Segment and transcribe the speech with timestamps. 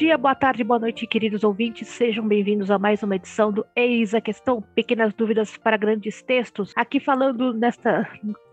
[0.00, 1.86] dia, boa tarde, boa noite, queridos ouvintes.
[1.86, 6.72] Sejam bem-vindos a mais uma edição do Eis a Questão, pequenas dúvidas para grandes textos.
[6.74, 8.08] Aqui falando nesta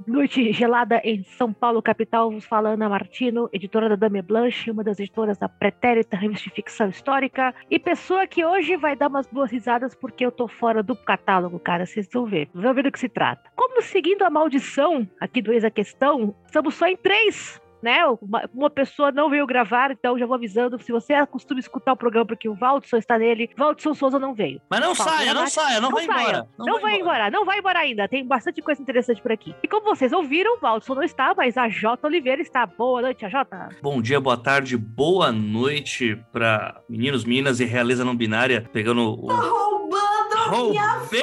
[0.06, 4.84] noite gelada em São Paulo, capital, vos fala Ana Martino, editora da Dame Blanche, uma
[4.84, 9.28] das editoras da Pretérita, revista de ficção histórica, e pessoa que hoje vai dar umas
[9.28, 12.92] boas risadas porque eu tô fora do catálogo, cara, vocês vão ver, vão ver do
[12.92, 13.50] que se trata.
[13.56, 18.06] Como seguindo a maldição aqui do Eis a Questão, estamos só em três né?
[18.22, 20.82] Uma, uma, pessoa não veio gravar, então já vou avisando.
[20.82, 24.62] Se você costuma escutar o programa porque o Valdson está nele, Valdson Souza não veio.
[24.70, 26.22] Mas não saia, não saia, não, não vai saia.
[26.22, 26.48] embora.
[26.58, 27.00] Não, não vai embora.
[27.00, 27.32] embora.
[27.32, 28.08] não vai embora ainda.
[28.08, 29.56] Tem bastante coisa interessante por aqui.
[29.64, 32.66] E como vocês ouviram, o Valdson não está, mas a Jota Oliveira está.
[32.66, 33.70] Boa noite, a Jota.
[33.82, 39.28] Bom dia, boa tarde, boa noite para meninos, meninas e realeza não binária, pegando o.
[39.28, 41.22] Tá roubando roubei!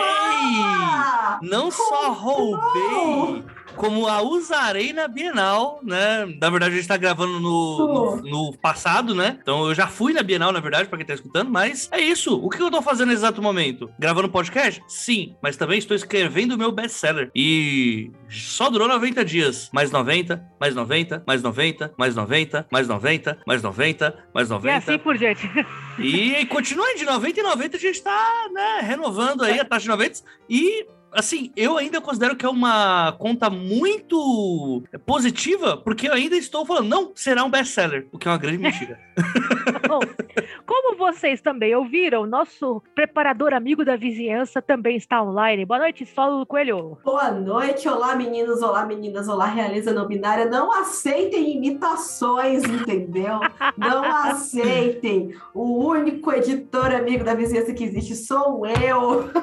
[1.42, 3.44] Não só roubei
[3.76, 6.26] como a usarei na Bienal, né?
[6.40, 9.38] Na verdade, a gente tá gravando no, no, no, passado, né?
[9.40, 12.38] Então eu já fui na Bienal, na verdade, pra quem tá escutando, mas é isso.
[12.42, 13.90] O que eu tô fazendo nesse exato momento?
[13.98, 14.82] Gravando podcast?
[14.88, 17.30] Sim, mas também estou escrevendo o meu best-seller.
[17.34, 19.70] E só durou 90 dias.
[19.72, 24.72] Mais 90, mais 90, mais 90, mais 90, mais 90, mais 90, mais 90.
[24.72, 25.50] E assim por diante.
[25.98, 29.88] E continua de 90 em 90, a gente tá, né, renovando aí a taxa de
[29.88, 36.36] 90 e assim, eu ainda considero que é uma conta muito positiva, porque eu ainda
[36.36, 38.98] estou falando, não, será um best-seller, o que é uma grande mentira.
[39.94, 40.00] Bom,
[40.66, 45.64] como vocês também ouviram, nosso preparador amigo da vizinhança também está online.
[45.64, 46.98] Boa noite, Solo Coelho.
[47.04, 50.46] Boa noite, olá meninos, olá meninas, olá Realiza Não Binária.
[50.46, 53.38] Não aceitem imitações, entendeu?
[53.76, 55.32] Não aceitem.
[55.54, 59.30] O único editor amigo da vizinhança que existe sou eu.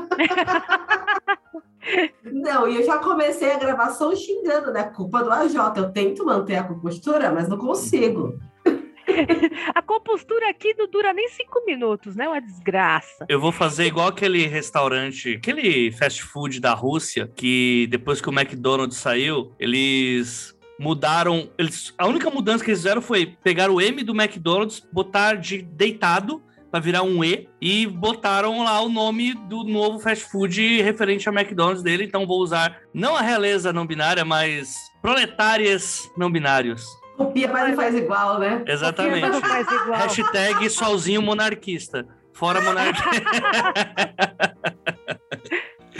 [2.23, 4.83] Não, e eu já comecei a gravação xingando, né?
[4.83, 5.55] Culpa do AJ.
[5.77, 8.37] Eu tento manter a compostura, mas não consigo.
[9.73, 12.27] a compostura aqui não dura nem cinco minutos, né?
[12.27, 13.25] Uma desgraça.
[13.27, 18.33] Eu vou fazer igual aquele restaurante, aquele fast food da Rússia, que depois que o
[18.33, 21.49] McDonald's saiu, eles mudaram.
[21.57, 25.61] Eles, a única mudança que eles fizeram foi pegar o M do McDonald's, botar de
[25.61, 31.27] deitado para virar um E e botaram lá o nome do novo fast food referente
[31.27, 32.05] ao McDonald's dele.
[32.05, 37.00] Então vou usar não a realeza não binária, mas proletárias não binários.
[37.25, 38.63] Copia, mas não faz igual, né?
[38.67, 39.29] Exatamente.
[39.29, 39.99] Copia, faz igual.
[39.99, 42.07] Hashtag solzinho monarquista.
[42.33, 43.21] Fora monarquista.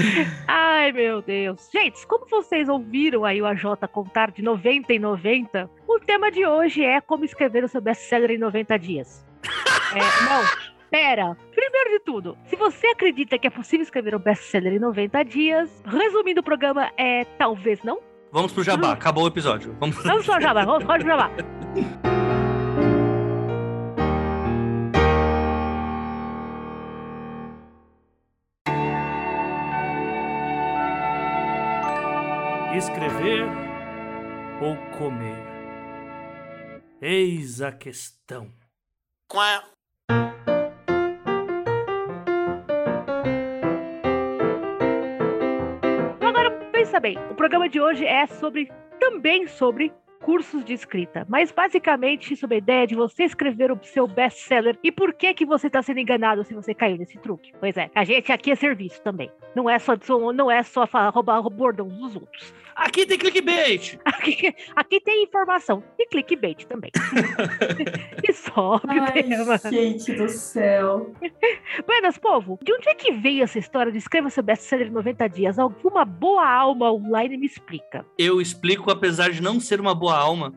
[0.47, 1.69] Ai, meu Deus.
[1.71, 6.45] Gente, como vocês ouviram aí o AJ contar de 90 em 90, o tema de
[6.45, 9.25] hoje é como escrever o seu best-seller em 90 dias.
[9.93, 10.41] É, não,
[10.89, 11.38] pera.
[11.53, 15.83] Primeiro de tudo, se você acredita que é possível escrever um best-seller em 90 dias,
[15.85, 17.99] resumindo o programa, é talvez não.
[18.31, 19.75] Vamos pro jabá, acabou o episódio.
[19.78, 21.30] Vamos, vamos pro jabá, vamos, vamos pro jabá.
[32.74, 33.44] Escrever
[34.62, 35.36] ou comer?
[37.02, 38.50] Eis a questão.
[39.28, 39.62] Quá.
[46.91, 48.69] Pensa bem, o programa de hoje é sobre
[49.00, 54.06] também sobre cursos de escrita, mas basicamente sobre a ideia de você escrever o seu
[54.06, 57.53] best-seller e por que que você está sendo enganado se você caiu nesse truque.
[57.62, 59.31] Pois é, a gente aqui é serviço também.
[59.56, 59.96] Não é só
[60.34, 62.53] não é só roubar bordão dos outros.
[62.75, 63.99] Aqui tem clickbait.
[64.05, 66.91] Aqui, aqui tem informação e clickbait também.
[68.27, 69.57] e sobe Ai, o tema.
[69.57, 71.13] Gente do céu.
[71.85, 75.27] Buenas, povo, de onde é que veio essa história de escreva seu best-seller em 90
[75.27, 75.59] dias?
[75.59, 78.05] Alguma boa alma online me explica.
[78.17, 80.53] Eu explico, apesar de não ser uma boa alma,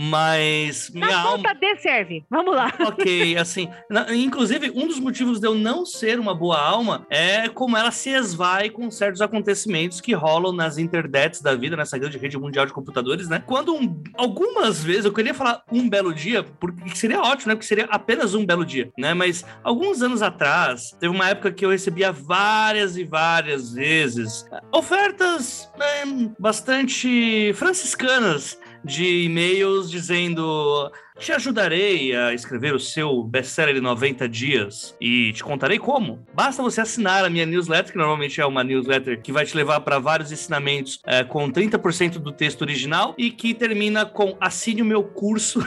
[0.00, 1.54] mas minha Na alma.
[1.54, 2.24] D serve.
[2.30, 2.72] Vamos lá.
[2.88, 3.68] Ok, assim.
[3.90, 7.90] Na, inclusive, um dos motivos de eu não ser uma boa alma é como ela
[7.90, 12.64] se esvai com certos acontecimentos que rolam nas internets da vida, nessa grande rede mundial
[12.64, 13.42] de computadores, né?
[13.44, 17.54] Quando um, algumas vezes eu queria falar um belo dia, porque seria ótimo, né?
[17.56, 19.14] Porque seria apenas um belo dia, né?
[19.14, 25.70] Mas alguns anos atrás, teve uma época que eu recebia várias e várias vezes ofertas
[25.76, 34.28] né, bastante franciscanas de e-mails dizendo: Te ajudarei a escrever o seu best-seller em 90
[34.28, 36.26] dias e te contarei como.
[36.34, 39.80] Basta você assinar a minha newsletter, que normalmente é uma newsletter que vai te levar
[39.80, 44.86] para vários ensinamentos é, com 30% do texto original e que termina com assine o
[44.86, 45.60] meu curso.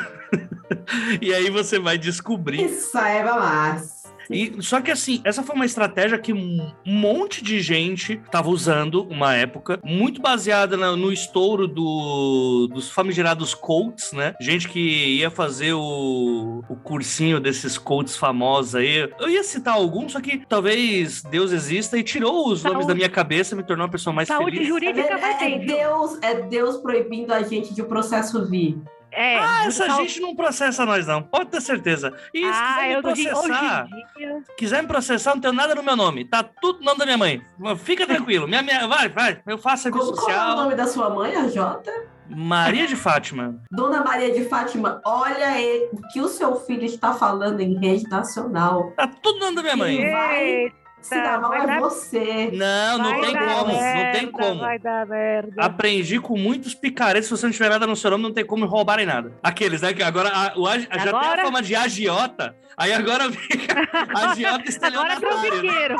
[1.21, 2.65] e aí você vai descobrir.
[2.65, 4.00] E saiba mais
[4.31, 9.03] E, só que assim, essa foi uma estratégia que um monte de gente estava usando
[9.09, 14.33] uma época, muito baseada na, no estouro do, dos famigerados Colts, né?
[14.41, 14.79] Gente que
[15.17, 19.09] ia fazer o, o cursinho desses Colts famosos aí.
[19.19, 22.73] Eu ia citar alguns, só que talvez Deus exista e tirou os Saúde.
[22.73, 24.67] nomes da minha cabeça, me tornou uma pessoa mais Saúde feliz.
[24.67, 25.51] jurídica vai É, ter.
[25.53, 25.59] é?
[25.59, 28.79] Deus, é Deus proibindo a gente de o processo vir.
[29.11, 31.21] É, Ah, essa saúde- gente não processa nós, não.
[31.21, 32.13] Pode ter certeza.
[32.33, 33.85] E se Ah, quiser me processar,
[34.15, 34.41] dia.
[34.57, 36.23] quiser me processar, não tenho nada no meu nome.
[36.25, 37.41] Tá tudo no nome da minha mãe.
[37.79, 38.47] Fica tranquilo.
[38.47, 39.41] Minha, minha, vai, vai.
[39.45, 40.55] Eu faço serviço Como, qual é o social.
[40.63, 41.91] nome da sua mãe, a Jota?
[42.33, 43.61] Maria de Fátima.
[43.69, 48.07] Dona Maria de Fátima, olha aí o que o seu filho está falando em rede
[48.07, 48.93] nacional.
[48.95, 50.09] Tá tudo no nome da minha mãe.
[50.09, 52.49] Vai Se dá mal vai é dar- você.
[52.53, 53.67] Não, não vai tem como.
[53.67, 54.59] Não merda, tem como.
[54.59, 55.53] Vai dar merda.
[55.63, 57.27] Aprendi com muitos picaretes.
[57.27, 59.31] Se você não tiver nada no seu nome, não tem como roubarem nada.
[59.41, 59.93] Aqueles, né?
[59.93, 62.55] Que agora a, o, agi- já tem Agora- a fama de agiota.
[62.77, 63.73] Aí agora fica
[64.13, 65.61] agiota Agora virou estelionatário.
[65.61, 65.95] biqueiro.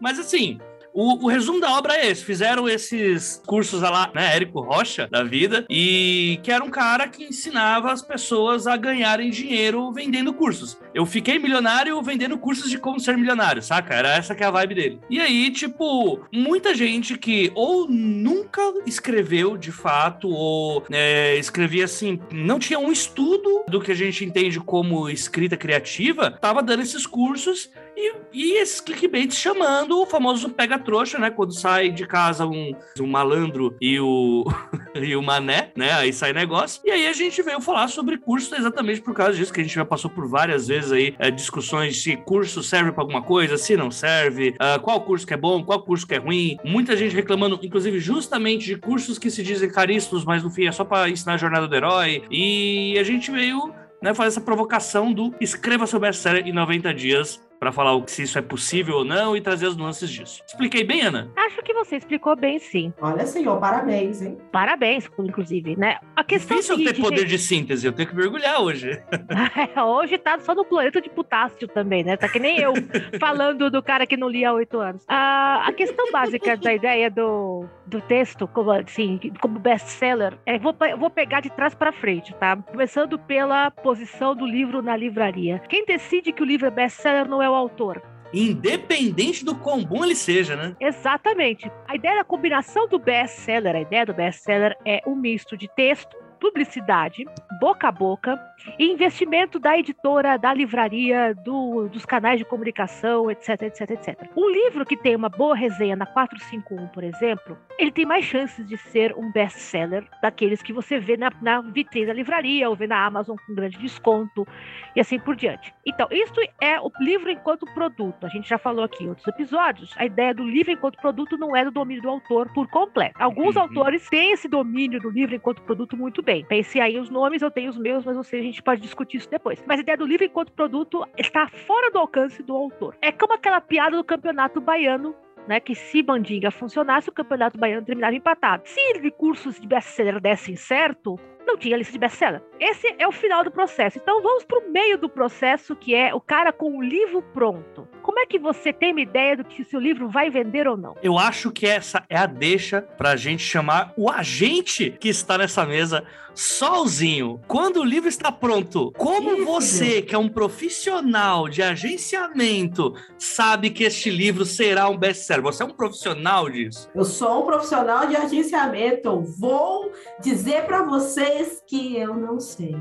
[0.00, 0.60] Mas assim,
[0.92, 2.24] o, o resumo da obra é esse.
[2.24, 4.34] Fizeram esses cursos lá, né?
[4.34, 9.30] Érico Rocha, da vida, e que era um cara que ensinava as pessoas a ganharem
[9.30, 10.78] dinheiro vendendo cursos.
[10.94, 13.94] Eu fiquei milionário vendendo cursos de como ser milionário, saca?
[13.94, 15.00] Era essa que é a vibe dele.
[15.08, 22.20] E aí, tipo, muita gente que ou nunca escreveu de fato, ou é, escrevia assim,
[22.32, 27.06] não tinha um estudo do que a gente entende como escrita criativa, tava dando esses
[27.06, 30.48] cursos e, e esses clickbaits chamando o famoso
[30.80, 31.30] pega-trouxa, né?
[31.30, 34.44] Quando sai de casa um, um malandro e o,
[34.94, 35.92] e o mané, né?
[35.92, 36.80] Aí sai negócio.
[36.84, 39.74] E aí a gente veio falar sobre curso exatamente por causa disso, que a gente
[39.74, 43.76] já passou por várias vezes aí é, discussões se curso serve pra alguma coisa, se
[43.76, 46.56] não serve, ah, qual curso que é bom, qual curso que é ruim.
[46.64, 50.72] Muita gente reclamando, inclusive, justamente de cursos que se dizem caríssimos, mas no fim é
[50.72, 52.22] só pra ensinar a jornada do herói.
[52.30, 53.72] E a gente veio
[54.02, 58.38] né, fazer essa provocação do escreva seu best-seller em 90 dias para falar se isso
[58.38, 60.42] é possível ou não e trazer as nuances disso.
[60.46, 61.30] Expliquei bem, Ana?
[61.36, 62.90] Acho que você explicou bem, sim.
[62.98, 64.38] Olha, senhor, parabéns, hein?
[64.50, 65.98] Parabéns, inclusive, né?
[66.16, 67.28] A questão Difícil é ter seguinte, poder gente.
[67.28, 69.02] de síntese, eu tenho que mergulhar hoje.
[69.76, 72.16] Hoje tá só no planeta de potássio também, né?
[72.16, 72.72] Tá que nem eu
[73.18, 75.04] falando do cara que não lia há oito anos.
[75.06, 80.74] Ah, a questão básica da ideia do, do texto, como assim, como best-seller, é vou,
[80.98, 82.56] vou pegar de trás para frente, tá?
[82.56, 85.60] Começando pela posição do livro na livraria.
[85.68, 88.02] Quem decide que o livro é best-seller não é o autor.
[88.32, 90.76] Independente do quão bom ele seja, né?
[90.80, 91.70] Exatamente.
[91.88, 96.16] A ideia da combinação do best-seller, a ideia do best-seller é um misto de texto,
[96.40, 97.24] publicidade,
[97.60, 98.38] boca a boca
[98.78, 104.30] investimento da editora, da livraria, do- dos canais de comunicação, etc, etc, etc.
[104.36, 108.66] Um livro que tem uma boa resenha na 451, por exemplo, ele tem mais chances
[108.66, 112.86] de ser um best-seller daqueles que você vê na, na vitrine da livraria ou vê
[112.86, 114.46] na Amazon com grande desconto
[114.94, 115.72] e assim por diante.
[115.86, 118.24] Então, isso é o livro enquanto produto.
[118.26, 119.94] A gente já falou aqui em outros episódios.
[119.96, 123.14] A ideia do livro enquanto produto não é do domínio do autor por completo.
[123.18, 123.62] Alguns Uhum.
[123.62, 126.44] autores têm esse domínio do livro enquanto produto muito bem.
[126.44, 129.30] Pense aí os nomes, eu tenho os meus, mas você, a gente pode discutir isso
[129.30, 129.62] depois.
[129.66, 132.96] Mas a ideia do livro enquanto produto está fora do alcance do autor.
[133.00, 135.14] É como aquela piada do campeonato baiano
[135.46, 138.62] né, que se Mandinga funcionasse, o Campeonato Baiano terminava empatado.
[138.66, 138.80] Se
[139.12, 142.42] cursos de best-seller dessem certo, não tinha lista de best-seller.
[142.60, 143.96] Esse é o final do processo.
[143.96, 147.88] Então vamos para o meio do processo, que é o cara com o livro pronto.
[148.02, 150.76] Como é que você tem uma ideia do que se o livro vai vender ou
[150.76, 150.94] não?
[151.02, 155.64] Eu acho que essa é a deixa pra gente chamar o agente que está nessa
[155.64, 156.04] mesa
[156.34, 157.40] sozinho.
[157.46, 163.70] Quando o livro está pronto, como Isso, você, que é um profissional de agenciamento, sabe
[163.70, 165.42] que este livro será um best-seller?
[165.44, 166.88] Você é um profissional disso.
[166.94, 169.20] Eu sou um profissional de agenciamento.
[169.20, 172.76] Vou dizer para vocês que eu não sei.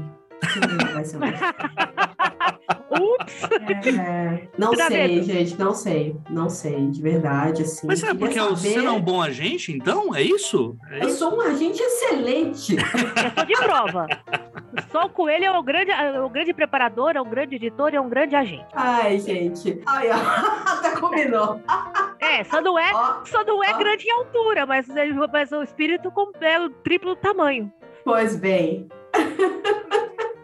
[2.92, 3.44] Ups!
[3.98, 5.24] É, não Dá sei, medo.
[5.26, 6.16] gente, não sei.
[6.30, 7.86] Não sei, de verdade, assim.
[7.88, 10.14] Mas será porque você saber- não é um bom agente, então?
[10.16, 10.76] É isso?
[10.92, 11.20] É Eu isso?
[11.20, 12.76] sou um agente excelente.
[12.76, 14.08] Eu sou de prova.
[14.92, 18.00] Só o Coelho é o grande, é o grande preparador, é um grande editor, é
[18.02, 18.66] um grande agente.
[18.74, 19.82] Ai, gente.
[19.86, 20.16] Ai, ó.
[20.80, 21.62] Até combinou.
[22.20, 23.78] É, só não é, Ó, só não é ó.
[23.78, 24.88] grande em altura, mas,
[25.32, 27.72] mas o espírito com- é o triplo tamanho.
[28.04, 28.88] pois bem.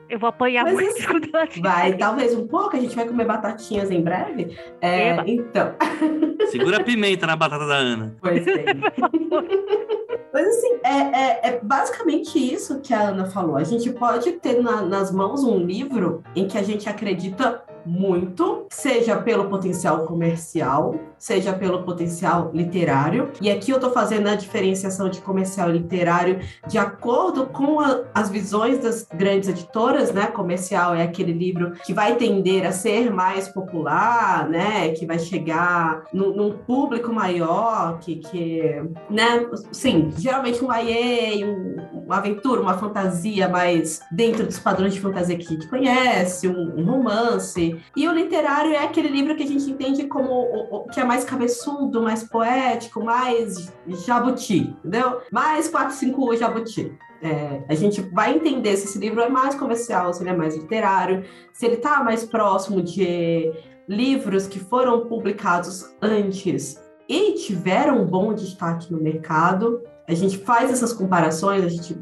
[0.08, 2.78] Eu vou apanhar Mas muito tiver Vai, talvez um pouco.
[2.78, 4.56] A gente vai comer batatinhas em breve.
[4.80, 5.74] É, então,
[6.52, 8.16] Segura a pimenta na batata da Ana.
[8.22, 8.66] pois bem.
[10.32, 13.56] Mas assim, é, é- é basicamente isso que a Ana falou.
[13.56, 18.66] A gente pode ter na- nas mãos um livro em que a gente acredita muito,
[18.70, 23.32] seja pelo potencial comercial, seja pelo potencial literário.
[23.42, 28.02] E aqui eu estou fazendo a diferenciação de comercial e literário de acordo com a,
[28.14, 30.28] as visões das grandes editoras, né?
[30.28, 34.90] Comercial é aquele livro que vai tender a ser mais popular, né?
[34.90, 39.46] Que vai chegar no, num público maior, que, que né?
[39.72, 45.38] Sim, geralmente um YA, um, uma aventura, uma fantasia mais dentro dos padrões de fantasia
[45.38, 47.80] que a gente conhece, um, um romance.
[47.96, 51.05] E o literário é aquele livro que a gente entende como o, o, que é
[51.06, 53.72] mais cabeçudo, mais poético, mais
[54.06, 55.22] jabuti, entendeu?
[55.32, 56.92] Mais 4, 5 jabuti.
[57.22, 60.56] É, a gente vai entender se esse livro é mais comercial, se ele é mais
[60.56, 63.52] literário, se ele está mais próximo de
[63.88, 69.82] livros que foram publicados antes e tiveram um bom destaque no mercado.
[70.08, 71.94] A gente faz essas comparações, a gente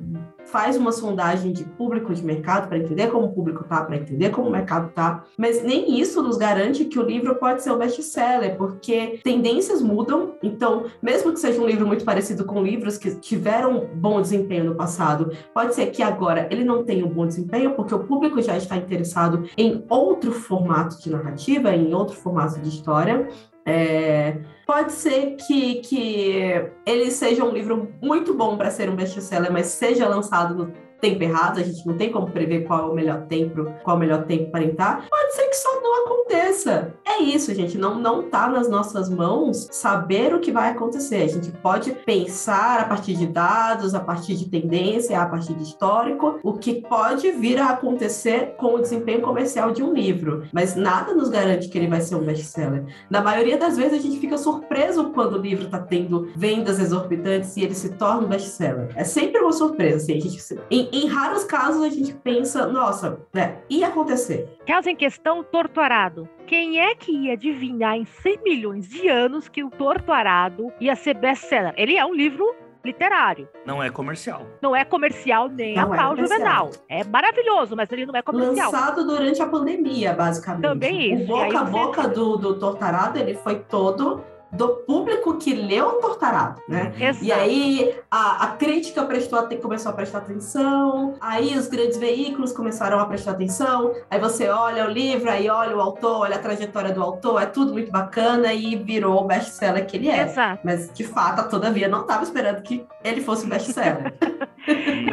[0.53, 4.29] faz uma sondagem de público de mercado para entender como o público está, para entender
[4.29, 7.77] como o mercado está, mas nem isso nos garante que o livro pode ser um
[7.79, 10.35] best-seller, porque tendências mudam.
[10.43, 14.75] Então, mesmo que seja um livro muito parecido com livros que tiveram bom desempenho no
[14.75, 18.55] passado, pode ser que agora ele não tenha um bom desempenho, porque o público já
[18.55, 23.27] está interessado em outro formato de narrativa, em outro formato de história.
[23.65, 29.51] É, pode ser que, que ele seja um livro muito bom para ser um best-seller,
[29.51, 32.93] mas seja lançado no tempo errado, a gente não tem como prever qual é o
[32.93, 36.93] melhor tempo, qual é o melhor tempo para entrar, pode ser que só não aconteça.
[37.15, 41.17] É isso, gente, não não tá nas nossas mãos saber o que vai acontecer.
[41.17, 45.61] A gente pode pensar a partir de dados, a partir de tendência, a partir de
[45.61, 50.75] histórico, o que pode vir a acontecer com o desempenho comercial de um livro, mas
[50.75, 52.83] nada nos garante que ele vai ser um best-seller.
[53.11, 57.55] Na maioria das vezes a gente fica surpreso quando o livro está tendo vendas exorbitantes
[57.55, 58.89] e ele se torna um best-seller.
[58.95, 63.19] É sempre uma surpresa, assim, a gente, em, em raros casos a gente pensa, nossa,
[63.31, 64.49] né, ia acontecer.
[64.65, 66.27] Caso em questão, Torto Arado.
[66.47, 70.95] Quem é que ia adivinhar em 100 milhões de anos que o Torto Arado ia
[70.95, 71.73] ser best-seller?
[71.75, 73.47] Ele é um livro literário.
[73.65, 74.45] Não é comercial.
[74.61, 76.71] Não é comercial nem não a é pau juvenal.
[76.89, 78.71] É maravilhoso, mas ele não é comercial.
[78.71, 80.61] Lançado durante a pandemia, basicamente.
[80.61, 81.23] Também isso.
[81.23, 85.93] O boca a boca do, do Tortarado, ele foi todo do público que leu o
[85.93, 86.93] Tortarado, né?
[86.99, 87.25] Exato.
[87.25, 92.99] E aí a, a crítica prestou começou a prestar atenção, aí os grandes veículos começaram
[92.99, 96.91] a prestar atenção, aí você olha o livro, aí olha o autor, olha a trajetória
[96.91, 100.23] do autor, é tudo muito bacana e virou o best-seller que ele é.
[100.23, 100.61] Exato.
[100.63, 104.13] Mas, de fato, todavia, não estava esperando que ele fosse best-seller.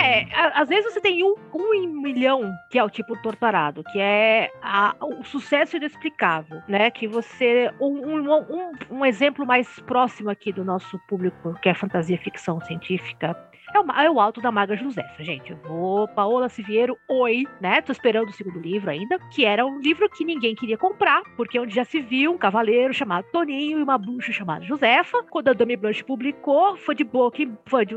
[0.01, 4.51] é, às vezes você tem um, um milhão, que é o tipo torturado, que é
[4.63, 6.91] a, o sucesso inexplicável, né?
[6.91, 7.73] Que você.
[7.81, 12.61] Um, um, um, um exemplo mais próximo aqui do nosso público, que é fantasia ficção
[12.61, 13.37] científica,
[13.75, 15.53] é o, é o Alto da Maga Josefa, gente.
[15.65, 17.81] Vou, Paola Siviero, oi, né?
[17.81, 21.59] Tô esperando o segundo livro ainda, que era um livro que ninguém queria comprar, porque
[21.59, 25.23] onde já se viu um cavaleiro chamado Toninho e uma bruxa chamada Josefa.
[25.31, 27.97] Quando a Dami Blanche publicou, foi de boca, foi de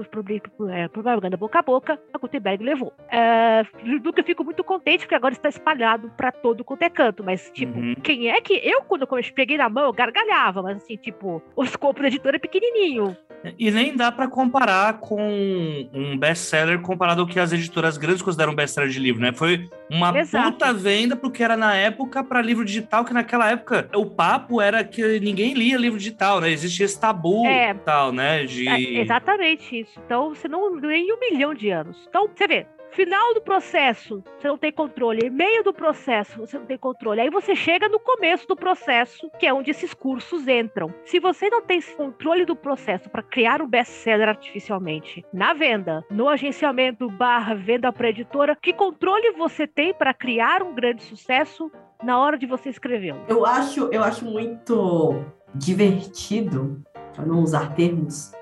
[0.72, 2.94] é, propaganda boca a boca, a Gutenberg levou.
[3.10, 3.64] É,
[4.02, 7.24] do que eu fico muito contente, porque agora está espalhado para todo quanto é canto,
[7.24, 7.96] mas, tipo, uhum.
[7.96, 8.54] quem é que.
[8.54, 12.38] Eu, quando eu peguei na mão, eu gargalhava, mas assim, tipo, o escopo da editora
[12.38, 13.16] é pequenininho.
[13.58, 18.56] E nem dá para comparar com um best-seller comparado ao que as editoras grandes consideram
[18.56, 19.34] best-seller de livro, né?
[19.34, 20.52] Foi uma Exato.
[20.52, 24.62] puta venda pro que era na época para livro digital, que naquela época o papo
[24.62, 26.50] era que ninguém lia livro digital, né?
[26.50, 28.46] Existia esse tabu é, tal, né?
[28.46, 28.68] De...
[28.68, 30.00] É exatamente isso.
[30.06, 31.98] Então, você não nem um milhão de anos.
[32.08, 35.28] Então, você vê, Final do processo, você não tem controle.
[35.32, 37.22] Meio do processo, você não tem controle.
[37.22, 40.94] Aí você chega no começo do processo, que é onde esses cursos entram.
[41.04, 46.06] Se você não tem esse controle do processo para criar um best-seller artificialmente na venda,
[46.12, 51.72] no agenciamento barra venda para editora, que controle você tem para criar um grande sucesso
[52.04, 53.22] na hora de você escrevê-lo?
[53.28, 55.16] Eu acho, eu acho muito
[55.56, 56.84] divertido,
[57.16, 58.34] para não usar termos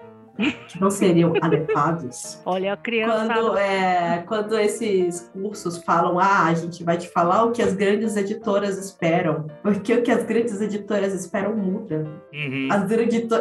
[0.68, 2.42] que não seriam adequados.
[2.46, 3.34] Olha, a criança.
[3.34, 7.74] Quando, é, quando esses cursos falam, ah, a gente vai te falar o que as
[7.74, 12.08] grandes editoras esperam, porque o que as grandes editoras esperam muda.
[12.34, 12.68] Uhum.
[12.72, 12.84] As,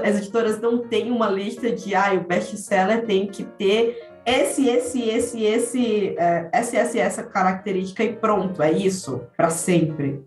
[0.05, 5.09] as editoras não têm uma lista de, ah, o best-seller tem que ter esse, esse,
[5.09, 10.23] esse, esse, é, essa, essa, essa característica e pronto, é isso, para sempre.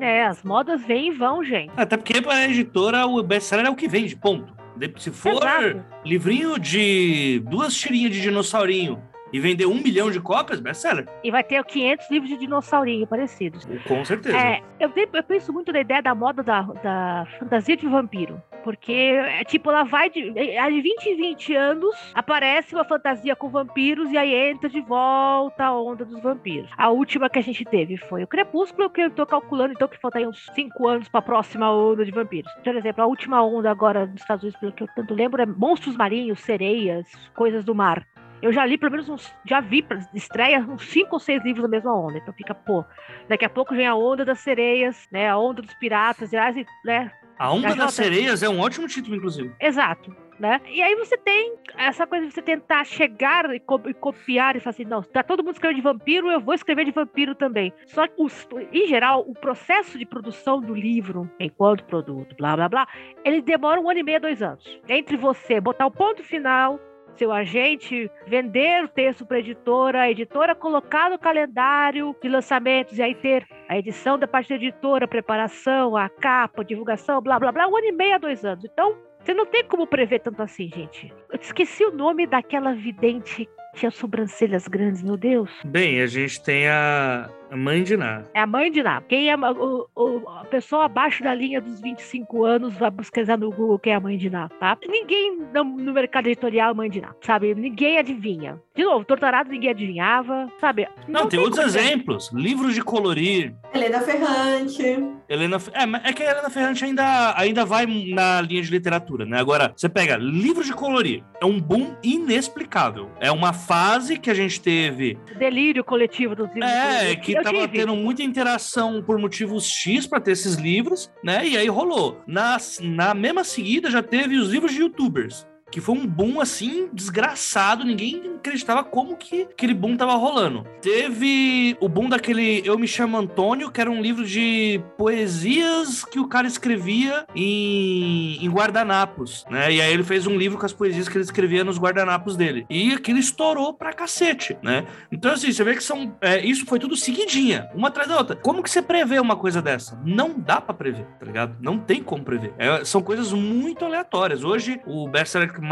[0.00, 1.72] É, as modas vêm e vão, gente.
[1.76, 4.53] Até porque para a editora o best-seller é o que vende, ponto.
[4.98, 5.84] Se for Exato.
[6.04, 9.00] livrinho de duas tirinhas de dinossaurinho
[9.34, 11.08] e vender um milhão de cópias, best-seller.
[11.24, 13.66] E vai ter 500 livros de dinossaurinho parecidos.
[13.88, 14.38] Com certeza.
[14.38, 18.40] É, eu, eu penso muito na ideia da moda da, da fantasia de vampiro.
[18.62, 20.32] Porque, é, tipo, ela vai de.
[20.38, 24.80] é, De 20 em 20 anos aparece uma fantasia com vampiros e aí entra de
[24.80, 26.70] volta a onda dos vampiros.
[26.78, 29.98] A última que a gente teve foi o Crepúsculo, que eu tô calculando, então, que
[30.00, 32.52] falta aí uns 5 anos pra próxima onda de vampiros.
[32.62, 35.46] Por exemplo, a última onda agora nos Estados Unidos, pelo que eu tanto lembro, é
[35.46, 38.06] monstros marinhos, sereias, coisas do mar.
[38.44, 39.34] Eu já li pelo menos uns.
[39.46, 42.18] Já vi estreia uns 5 ou 6 livros da mesma onda.
[42.18, 42.84] Então fica, pô,
[43.28, 45.28] daqui a pouco vem a onda das sereias, né?
[45.30, 46.36] A onda dos piratas, e
[46.84, 47.10] né?
[47.38, 47.92] A Onda das volta.
[47.92, 49.50] Sereias é um ótimo título, inclusive.
[49.58, 50.14] Exato.
[50.38, 50.60] Né?
[50.68, 54.60] E aí você tem essa coisa de você tentar chegar e, co- e copiar e
[54.60, 57.72] falar assim, não, tá todo mundo escrevendo de vampiro, eu vou escrever de vampiro também.
[57.86, 62.68] Só que, os- em geral, o processo de produção do livro, enquanto produto, blá blá
[62.68, 62.88] blá,
[63.24, 64.64] ele demora um ano e meio, dois anos.
[64.88, 66.80] Entre você botar o ponto final,
[67.16, 72.98] seu agente vender o texto para a editora, a editora colocar no calendário de lançamentos
[72.98, 77.20] e aí ter a edição da parte da editora, a preparação, a capa, a divulgação,
[77.20, 78.64] blá blá blá, um ano e meio a dois anos.
[78.64, 81.10] Então, você não tem como prever tanto assim, gente.
[81.32, 85.50] Eu esqueci o nome daquela vidente que tinha sobrancelhas grandes, meu Deus.
[85.64, 88.22] Bem, a gente tem a, a Mãe de Ná.
[88.34, 89.00] É a mãe de Ná.
[89.08, 93.48] Quem é o, o- a pessoa abaixo da linha dos 25 anos vai pesquisar no
[93.50, 94.76] Google quem é a mãe de Ná, tá?
[94.88, 97.54] Ninguém no, no mercado editorial é mãe de Ná, sabe?
[97.54, 98.60] Ninguém adivinha.
[98.74, 100.88] De novo, Torturado ninguém adivinhava, sabe?
[101.06, 101.78] Não, tem outros como dizer.
[101.80, 102.30] exemplos.
[102.34, 103.54] Livros de colorir.
[103.72, 104.82] Helena Ferrante.
[105.28, 109.38] Helena, é, é que a Helena Ferrante ainda, ainda vai na linha de literatura, né?
[109.38, 113.08] Agora, você pega livros de colorir, é um boom inexplicável.
[113.20, 116.70] É uma fase que a gente teve, Delírio coletivo dos livros.
[116.72, 117.78] é, que Eu tava tive.
[117.78, 121.46] tendo muita interação por motivos X pra ter esses livros, né?
[121.46, 122.20] E aí rolou.
[122.26, 125.46] Na, na mesma seguida já teve os livros de youtubers.
[125.74, 127.82] Que foi um boom assim, desgraçado.
[127.82, 130.64] Ninguém acreditava como que aquele boom tava rolando.
[130.80, 136.20] Teve o boom daquele Eu Me Chamo Antônio, que era um livro de poesias que
[136.20, 139.72] o cara escrevia em, em guardanapos, né?
[139.72, 142.64] E aí ele fez um livro com as poesias que ele escrevia nos guardanapos dele.
[142.70, 144.86] E aquilo estourou pra cacete, né?
[145.10, 146.14] Então, assim, você vê que são.
[146.20, 148.36] é, isso foi tudo seguidinha, uma atrás da outra.
[148.36, 150.00] Como que você prevê uma coisa dessa?
[150.04, 151.56] Não dá pra prever, tá ligado?
[151.60, 152.54] Não tem como prever.
[152.58, 154.44] É, são coisas muito aleatórias.
[154.44, 155.63] Hoje, o best-seller que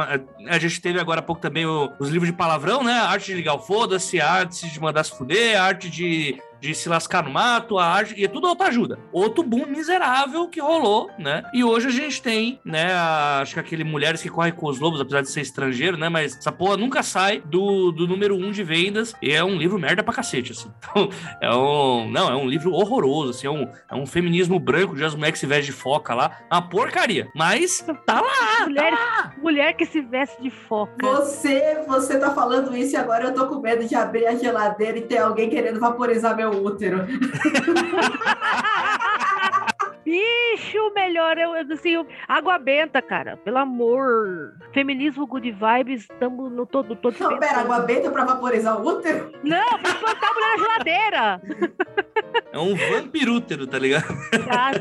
[0.48, 2.92] a gente teve agora há pouco também os livros de palavrão, né?
[2.92, 6.40] A arte de ligar o foda-se, a arte de mandar se fuder, a arte de.
[6.62, 8.98] De se lascar no mato, a arte, e é tudo autoajuda.
[9.12, 11.42] Outro boom miserável que rolou, né?
[11.52, 12.92] E hoje a gente tem, né?
[12.92, 16.08] a- acho que aquele Mulheres que Correm com os Lobos, apesar de ser estrangeiro, né?
[16.08, 19.12] Mas essa porra nunca sai do, do número um de vendas.
[19.20, 20.70] E é um livro merda pra cacete, assim.
[20.92, 21.08] Então,
[21.40, 22.08] é um.
[22.10, 23.46] Não, é um livro horroroso, assim.
[23.46, 26.38] É um, é um feminismo branco de as mulheres que se vestem de foca lá.
[26.50, 27.26] Uma porcaria.
[27.34, 28.66] Mas tá lá.
[28.66, 28.92] Mulher,
[29.42, 31.04] mulher que se veste de foca.
[31.06, 34.98] Você, você tá falando isso e agora eu tô com medo de abrir a geladeira
[34.98, 37.06] e ter alguém querendo vaporizar meu útero.
[40.04, 44.52] Bicho, melhor, eu, eu, assim, eu- água benta, cara, pelo amor.
[44.72, 49.32] Feminismo, good vibes, estamos no todo, todo Não, pera, água benta pra vaporizar o útero?
[49.44, 51.40] Não, pra plantar a mulher na geladeira.
[52.52, 54.04] É um vampirútero, tá ligado?
[54.44, 54.72] Tá?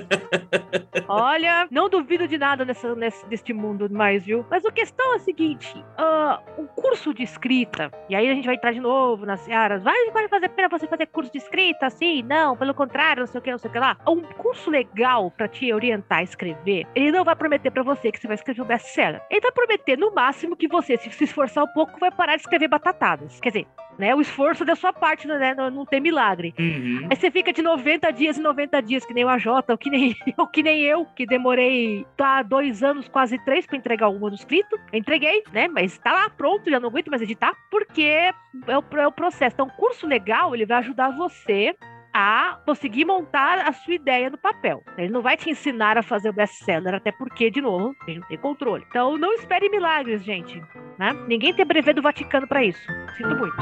[1.11, 4.45] Olha, não duvido de nada nessa, nesse, deste mundo mais, viu?
[4.49, 8.45] Mas a questão é a seguinte: ah, um curso de escrita, e aí a gente
[8.45, 9.83] vai entrar de novo nas searas.
[9.83, 12.23] Vai, vai fazer pena você fazer curso de escrita assim?
[12.23, 13.97] Não, pelo contrário, não sei o que, não sei o que lá.
[14.07, 18.19] Um curso legal pra te orientar a escrever, ele não vai prometer pra você que
[18.19, 19.21] você vai escrever um best-seller.
[19.29, 22.41] Ele vai prometer, no máximo, que você, se se esforçar um pouco, vai parar de
[22.41, 23.39] escrever batatadas.
[23.39, 23.67] Quer dizer,
[23.97, 25.53] né, o esforço da sua parte, né?
[25.53, 26.53] Não, não tem milagre.
[26.57, 27.07] Uhum.
[27.09, 29.89] Aí você fica de 90 dias em 90 dias, que nem o AJ, ou que
[29.89, 34.19] nem, ou que nem eu, que demorei tá, dois anos, quase três, pra entregar o
[34.19, 34.77] manuscrito.
[34.91, 35.67] Entreguei, né?
[35.67, 38.33] Mas tá lá pronto, já não aguento mais editar, porque é
[38.77, 39.53] o, é o processo.
[39.53, 41.75] Então, o curso legal, ele vai ajudar você
[42.13, 44.83] a conseguir montar a sua ideia no papel.
[44.97, 48.27] Ele não vai te ensinar a fazer o best-seller, até porque, de novo, ele não
[48.27, 48.85] tem controle.
[48.89, 50.61] Então, não espere milagres, gente.
[50.97, 51.13] Né?
[51.27, 52.81] Ninguém tem brevet do Vaticano pra isso.
[53.17, 53.55] Sinto muito.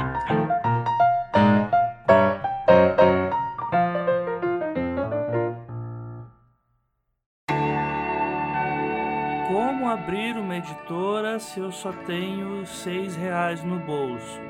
[9.48, 14.40] Como abrir uma editora se eu só tenho seis reais no bolso?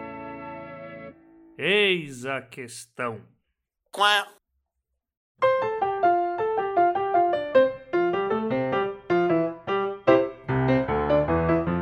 [1.57, 3.21] Eis a questão.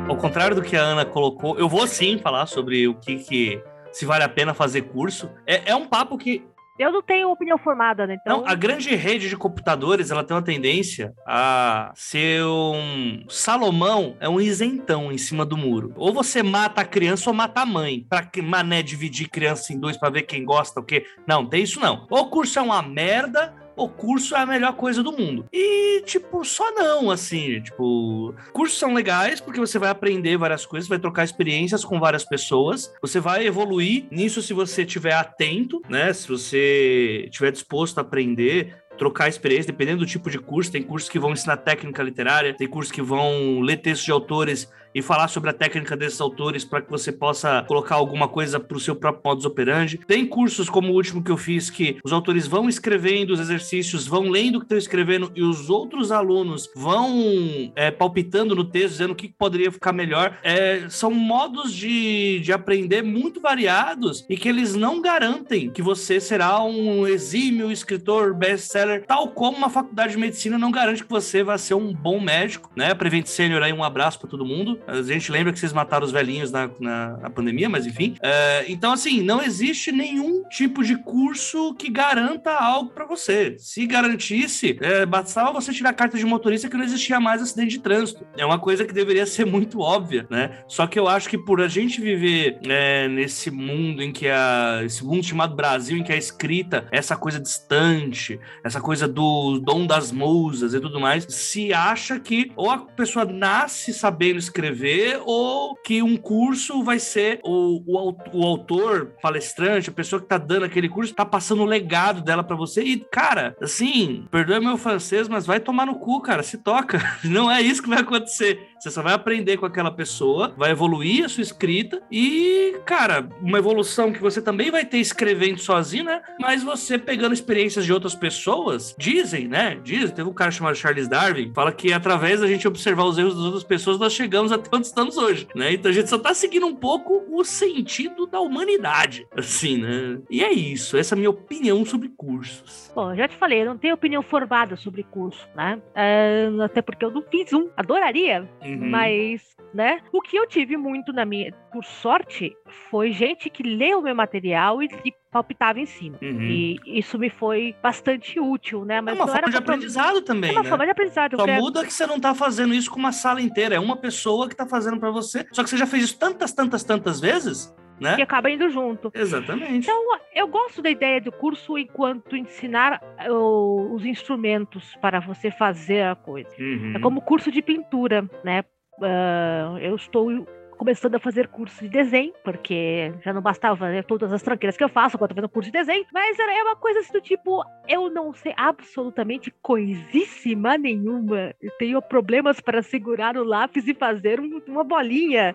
[0.09, 3.63] Ao contrário do que a Ana colocou, eu vou sim falar sobre o que, que
[3.93, 5.31] se vale a pena fazer curso.
[5.47, 6.45] É, é um papo que
[6.79, 8.19] Eu não tenho opinião formada, né?
[8.21, 8.39] Então...
[8.39, 13.25] Não, a grande rede de computadores, ela tem uma tendência a ser um...
[13.29, 15.93] Salomão é um isentão em cima do muro.
[15.97, 18.07] Ou você mata a criança ou mata a mãe.
[18.09, 21.05] Pra que mané dividir criança em dois para ver quem gosta o quê?
[21.27, 22.07] Não, tem isso não.
[22.11, 25.47] Ou o curso é uma merda, o curso é a melhor coisa do mundo.
[25.53, 30.89] E, tipo, só não, assim, tipo, cursos são legais porque você vai aprender várias coisas,
[30.89, 36.13] vai trocar experiências com várias pessoas, você vai evoluir nisso se você estiver atento, né?
[36.13, 40.73] Se você estiver disposto a aprender, trocar experiência, dependendo do tipo de curso.
[40.73, 44.69] Tem cursos que vão ensinar técnica literária, tem cursos que vão ler textos de autores
[44.95, 48.77] e falar sobre a técnica desses autores para que você possa colocar alguma coisa para
[48.77, 49.99] o seu próprio modus operandi.
[50.07, 54.07] Tem cursos como o último que eu fiz que os autores vão escrevendo os exercícios,
[54.07, 58.93] vão lendo o que estão escrevendo e os outros alunos vão é, palpitando no texto,
[58.93, 60.39] dizendo o que poderia ficar melhor.
[60.43, 66.21] É, são modos de, de aprender muito variados e que eles não garantem que você
[66.21, 71.43] será um exímio escritor best-seller, tal como uma faculdade de medicina não garante que você
[71.43, 72.95] vai ser um bom médico, né?
[72.95, 74.81] Prevent Senior aí, um abraço para todo mundo.
[74.87, 78.17] A gente lembra que vocês mataram os velhinhos na, na, na pandemia, mas enfim.
[78.23, 83.57] É, então, assim, não existe nenhum tipo de curso que garanta algo para você.
[83.59, 87.73] Se garantisse, é, bastava você tirar a carta de motorista que não existia mais acidente
[87.73, 88.27] de trânsito.
[88.37, 90.63] É uma coisa que deveria ser muito óbvia, né?
[90.67, 94.81] Só que eu acho que por a gente viver é, nesse mundo em que a.
[94.85, 99.87] esse mundo chamado Brasil, em que a escrita, essa coisa distante, essa coisa do dom
[99.87, 105.21] das musas e tudo mais, se acha que ou a pessoa nasce sabendo escrever escrever
[105.25, 110.39] ou que um curso vai ser o, o, o autor, palestrante, a pessoa que tá
[110.39, 112.83] dando aquele curso, tá passando o legado dela para você.
[112.83, 117.01] E, cara, assim, perdoe meu francês, mas vai tomar no cu, cara, se toca.
[117.25, 118.69] Não é isso que vai acontecer.
[118.79, 123.59] Você só vai aprender com aquela pessoa, vai evoluir a sua escrita e, cara, uma
[123.59, 126.21] evolução que você também vai ter escrevendo sozinho, né?
[126.41, 128.68] Mas você pegando experiências de outras pessoas,
[128.99, 129.79] dizem, né?
[129.83, 133.35] Dizem, teve um cara chamado Charles Darwin, fala que através da gente observar os erros
[133.35, 135.73] das outras pessoas, nós chegamos até onde estamos hoje, né?
[135.73, 140.19] Então a gente só tá seguindo um pouco o sentido da humanidade, assim, né?
[140.31, 142.91] E é isso, essa é a minha opinião sobre cursos.
[142.95, 145.81] Bom, já te falei, eu não tenho opinião formada sobre curso, né?
[145.95, 147.69] É, até porque eu não fiz um.
[147.77, 148.91] Adoraria, Uhum.
[148.91, 150.01] Mas, né?
[150.13, 152.57] O que eu tive muito na minha, por sorte,
[152.91, 154.89] foi gente que leu o meu material e,
[155.31, 156.19] palpitava em cima.
[156.21, 156.41] Uhum.
[156.43, 159.01] E isso me foi bastante útil, né?
[159.01, 160.51] Mas é uma forma era de aprendizado também.
[160.51, 160.69] É uma né?
[160.69, 161.37] forma de aprendizado.
[161.37, 163.77] Só muda que você não tá fazendo isso com uma sala inteira.
[163.77, 165.47] É uma pessoa que tá fazendo para você.
[165.53, 168.17] Só que você já fez isso tantas, tantas, tantas vezes né?
[168.17, 169.13] Que acaba indo junto.
[169.15, 169.77] Exatamente.
[169.77, 170.03] Então,
[170.35, 176.51] eu gosto da ideia do curso enquanto ensinar os instrumentos para você fazer a coisa.
[176.59, 176.95] Uhum.
[176.97, 178.65] É como curso de pintura, né?
[179.01, 180.47] Uh, eu estou
[180.79, 184.85] começando a fazer curso de desenho, porque já não bastava né, todas as tranqueiras que
[184.85, 187.65] eu faço quando eu fazendo curso de desenho, mas é uma coisa assim do tipo,
[187.87, 191.55] eu não sei absolutamente coisíssima nenhuma.
[191.61, 195.55] Eu tenho problemas para segurar o lápis e fazer um, uma bolinha,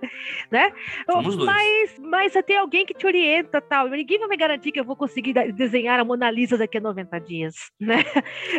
[0.52, 0.72] né?
[1.10, 3.88] Somos mas, mas tem alguém que te orienta tal.
[3.88, 7.20] Ninguém vai me garantir que eu vou conseguir desenhar a Mona Lisa daqui a 90
[7.22, 8.04] dias, né?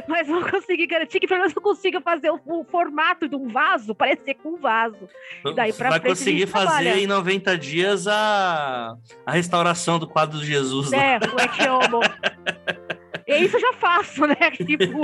[0.08, 3.48] Mas vou conseguir garantir que pelo menos eu consiga fazer o, o formato de um
[3.48, 5.08] vaso parecer com um vaso.
[5.44, 10.38] E daí pra vai frente, conseguir fazer em 90 dias a, a restauração do quadro
[10.38, 10.92] de Jesus.
[10.92, 12.00] É, o Etiomo.
[13.26, 14.36] E isso eu já faço, né?
[14.66, 15.00] Tipo,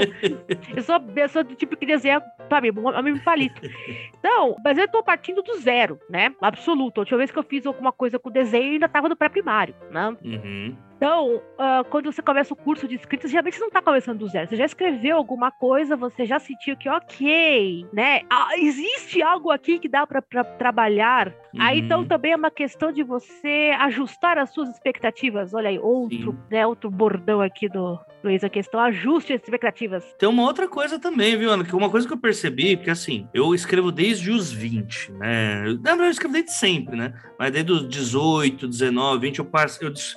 [0.76, 3.62] eu sou, eu sou do tipo que desenha, sabe, homem palito.
[4.18, 6.34] Então, mas eu tô partindo do zero, né?
[6.40, 6.98] Absoluto.
[6.98, 10.14] A última vez que eu fiz alguma coisa com desenho, ainda tava no pré-primário, né?
[10.22, 10.76] Uhum.
[11.00, 14.28] Então, uh, quando você começa o curso de escrita, geralmente você não está começando do
[14.28, 14.50] zero.
[14.50, 18.20] Você já escreveu alguma coisa, você já sentiu que, ok, né?
[18.28, 20.20] Ah, existe algo aqui que dá para
[20.58, 21.28] trabalhar.
[21.54, 21.62] Uhum.
[21.62, 25.54] Aí, então, também é uma questão de você ajustar as suas expectativas.
[25.54, 30.04] Olha aí, outro, né, outro bordão aqui do, Luiz, a questão ajuste as expectativas.
[30.18, 31.64] Tem uma outra coisa também, viu, Ana?
[31.64, 35.62] Que uma coisa que eu percebi, porque assim, eu escrevo desde os 20, né?
[35.62, 37.14] Na verdade, eu escrevo desde sempre, né?
[37.38, 39.48] Mas desde os 18, 19, 20, eu,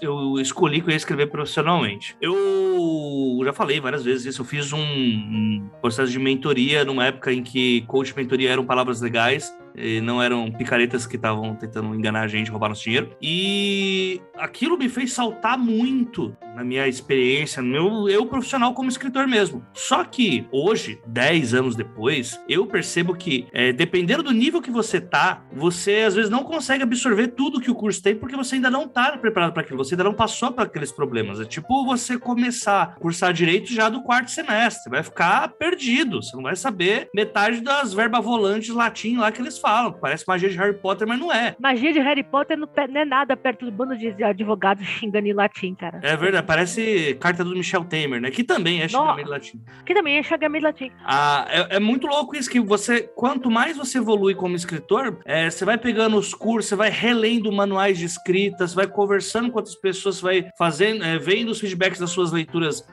[0.01, 2.17] eu, eu escolhi ali que eu ia escrever profissionalmente.
[2.19, 7.31] Eu já falei várias vezes isso, eu fiz um, um processo de mentoria numa época
[7.31, 9.53] em que coach e mentoria eram palavras legais
[10.01, 13.09] não eram picaretas que estavam tentando enganar a gente, roubar nosso dinheiro.
[13.21, 19.27] E aquilo me fez saltar muito na minha experiência, no meu eu profissional como escritor
[19.27, 19.65] mesmo.
[19.73, 25.01] Só que hoje, 10 anos depois, eu percebo que, é, dependendo do nível que você
[25.01, 28.69] tá, você às vezes não consegue absorver tudo que o curso tem porque você ainda
[28.69, 31.39] não tá preparado para aquilo, você ainda não passou por aqueles problemas.
[31.39, 36.35] É tipo você começar a cursar direito já do quarto semestre, vai ficar perdido, você
[36.35, 40.57] não vai saber metade das verbas volantes latim lá que eles falam, parece magia de
[40.57, 41.55] Harry Potter, mas não é.
[41.57, 45.73] Magia de Harry Potter não é nada perto do bando de advogados xingando em latim,
[45.73, 46.01] cara.
[46.03, 48.29] É verdade, parece carta do Michel Temer, né?
[48.29, 49.61] Que também é xingamento latim.
[49.85, 50.91] Que também é xingamento latim.
[51.05, 55.49] Ah, é, é, muito louco isso, que você, quanto mais você evolui como escritor, é,
[55.49, 59.57] você vai pegando os cursos, você vai relendo manuais de escrita, você vai conversando com
[59.57, 62.85] outras pessoas, você vai fazendo, é, vendo os feedbacks das suas leituras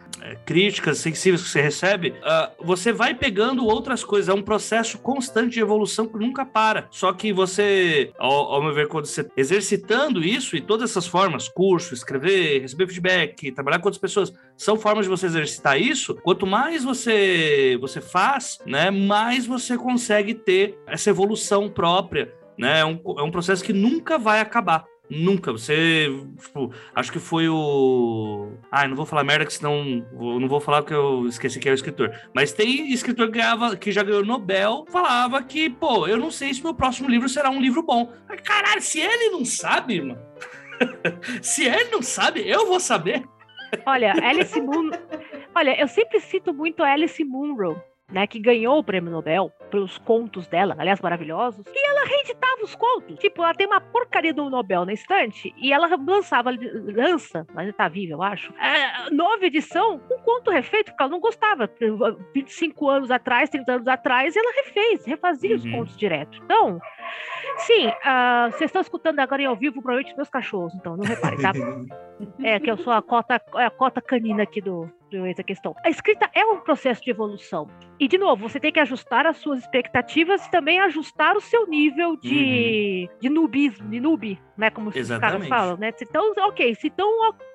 [0.45, 4.29] críticas, sensíveis que você recebe, uh, você vai pegando outras coisas.
[4.29, 6.87] É um processo constante de evolução que nunca para.
[6.91, 11.49] Só que você, ao, ao meu ver, quando você exercitando isso e todas essas formas,
[11.49, 16.15] curso, escrever, receber feedback, trabalhar com outras pessoas, são formas de você exercitar isso.
[16.17, 22.33] Quanto mais você você faz, né, mais você consegue ter essa evolução própria.
[22.59, 22.81] Né?
[22.81, 24.85] É, um, é um processo que nunca vai acabar.
[25.11, 25.51] Nunca.
[25.51, 26.09] Você,
[26.41, 28.53] tipo, acho que foi o.
[28.71, 30.07] Ai, não vou falar merda, que senão.
[30.13, 32.15] Não vou falar porque eu esqueci que é o escritor.
[32.33, 36.55] Mas tem escritor que, ganhava, que já ganhou Nobel, falava que, pô, eu não sei
[36.55, 38.13] se meu próximo livro será um livro bom.
[38.45, 40.21] Caralho, se ele não sabe, mano.
[41.43, 43.25] se ele não sabe, eu vou saber.
[43.85, 44.99] Olha, Alice Munro.
[45.55, 50.47] Olha, eu sempre cito muito Alice Munro né, que ganhou o prêmio Nobel pelos contos
[50.49, 53.19] dela, aliás, maravilhosos, e ela reeditava os contos.
[53.19, 57.89] Tipo, ela tem uma porcaria do Nobel na estante e ela lançava, lança, mas tá
[57.89, 61.71] viva, eu acho, é, nova edição, um conto refeito, porque ela não gostava.
[62.35, 65.57] 25 anos atrás, 30 anos atrás, ela refez, refazia uhum.
[65.57, 66.41] os contos direto.
[66.45, 66.81] Então,
[67.67, 71.39] sim, uh, vocês estão escutando agora em ao vivo, provavelmente meus cachorros, então não reparem,
[71.39, 71.53] tá?
[72.43, 74.91] é que eu sou a cota, a cota canina aqui do,
[75.27, 75.75] essa questão.
[75.85, 77.69] A escrita é um processo de evolução.
[77.99, 81.67] E, de novo, você tem que ajustar as suas expectativas e também ajustar o seu
[81.67, 83.19] nível de, uhum.
[83.21, 84.71] de nubismo, de noob, né?
[84.71, 85.93] Como os caras falam, né?
[86.01, 87.09] Então, ok, se então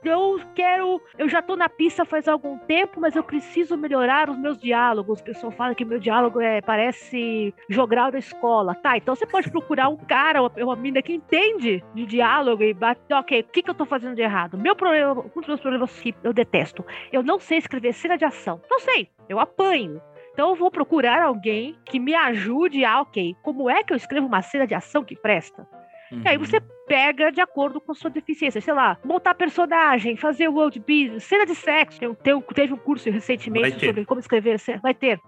[0.04, 1.02] eu quero.
[1.18, 5.20] Eu já tô na pista faz algum tempo, mas eu preciso melhorar os meus diálogos.
[5.20, 8.76] O pessoal fala que meu diálogo é, parece jogral da escola.
[8.76, 12.74] Tá, então você pode procurar um cara, uma, uma menina que entende de diálogo e
[12.74, 14.58] bate, ok, o que, que eu tô fazendo de errado?
[14.58, 18.26] Meu problema, um dos meus problemas que eu detesto, eu não sei escrever cena de
[18.26, 18.62] ação.
[18.70, 20.02] Não sei, eu apanho.
[20.34, 24.28] Então eu vou procurar alguém que me ajude a, ok, como é que eu escrevo
[24.28, 25.66] uma cena de ação que presta?
[26.12, 26.22] Uhum.
[26.24, 28.62] E aí você pega de acordo com sua deficiência.
[28.62, 32.00] Sei lá, montar personagem, fazer world business, cena de sexo.
[32.00, 34.60] Tem, tem, teve um curso recentemente sobre como escrever.
[34.82, 35.20] Vai ter.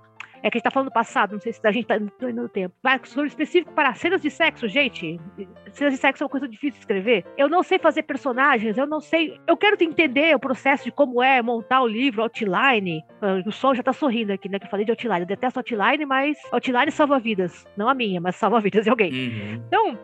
[0.43, 2.11] É que a gente tá falando do passado, não sei se a gente tá indo
[2.33, 2.75] no tempo.
[2.81, 5.19] Vai sobre específico para cenas de sexo, gente.
[5.73, 7.25] Cenas de sexo é uma coisa difícil de escrever.
[7.37, 9.39] Eu não sei fazer personagens, eu não sei.
[9.47, 13.03] Eu quero entender o processo de como é montar o livro, outline.
[13.21, 14.59] Ah, o sol já tá sorrindo aqui, né?
[14.59, 15.21] Que eu falei de outline.
[15.21, 17.65] Eu detesto outline, mas outline salva vidas.
[17.75, 19.11] Não a minha, mas salva vidas de alguém.
[19.11, 19.63] Uhum.
[19.67, 19.99] Então,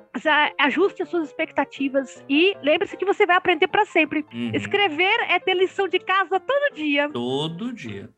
[0.60, 4.26] ajuste as suas expectativas e lembre-se que você vai aprender para sempre.
[4.34, 4.52] Uhum.
[4.54, 7.10] Escrever é ter lição de casa todo dia.
[7.10, 8.10] Todo dia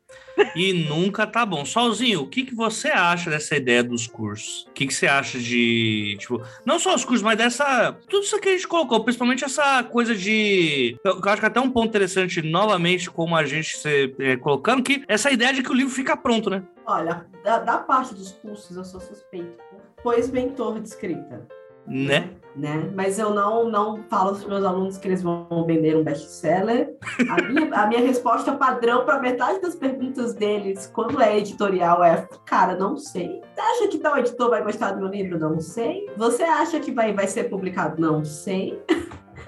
[0.56, 1.66] e nunca tá bom.
[1.66, 4.66] Solzinho, o que, que você acha dessa ideia dos cursos?
[4.70, 7.94] O que, que você acha de, tipo, não só os cursos, mas dessa.
[8.08, 10.98] Tudo isso que a gente colocou, principalmente essa coisa de.
[11.04, 15.04] Eu, acho que até um ponto interessante, novamente, como a gente se, é, colocando, que
[15.08, 16.64] essa ideia de que o livro fica pronto, né?
[16.86, 19.58] Olha, da, da parte dos cursos eu sou suspeito,
[20.04, 21.48] pois mentor de escrita.
[21.88, 22.30] Né?
[22.56, 22.90] né?
[22.96, 26.96] Mas eu não, não falo para os meus alunos que eles vão vender um best-seller.
[27.30, 32.28] A minha, a minha resposta padrão para metade das perguntas deles, quando é editorial, é:
[32.46, 33.42] cara, não sei.
[33.54, 35.38] Você acha que tal editor vai gostar do meu livro?
[35.38, 36.10] Não sei.
[36.18, 38.02] Você acha que vai, vai ser publicado?
[38.02, 38.82] Não sei.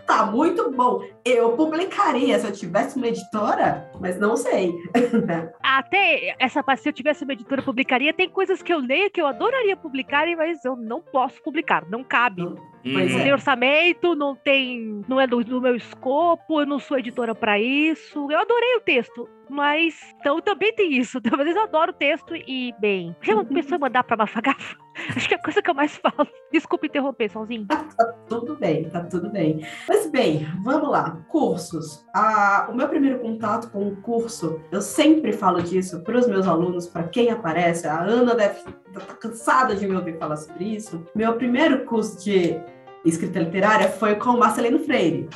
[0.07, 1.03] Tá muito bom.
[1.23, 4.73] Eu publicaria se eu tivesse uma editora, mas não sei.
[5.61, 8.13] Até essa parte, se eu tivesse uma editora, publicaria.
[8.13, 12.03] Tem coisas que eu leio que eu adoraria publicar, mas eu não posso publicar, não
[12.03, 12.41] cabe.
[12.41, 13.23] Não, não é.
[13.23, 17.59] tem orçamento, não tem, não é do, do meu escopo, eu não sou editora para
[17.59, 18.31] isso.
[18.31, 21.19] Eu adorei o texto, mas então também tem isso.
[21.31, 24.77] Às vezes eu adoro o texto e, bem, já uma pessoa mandar pra Mafagafa.
[25.15, 26.27] Acho que é a coisa que eu mais falo.
[26.51, 27.67] Desculpa interromper, sozinho.
[27.67, 29.65] tá tudo bem, tá tudo bem.
[29.87, 31.23] Mas bem, vamos lá.
[31.27, 32.05] Cursos.
[32.15, 36.47] Ah, o meu primeiro contato com o curso, eu sempre falo disso para os meus
[36.47, 37.87] alunos, para quem aparece.
[37.87, 38.71] A Ana deve estar
[39.05, 41.03] tá cansada de me ouvir falar sobre isso.
[41.15, 42.59] Meu primeiro curso de
[43.05, 45.29] escrita literária foi com o Marcelino Freire.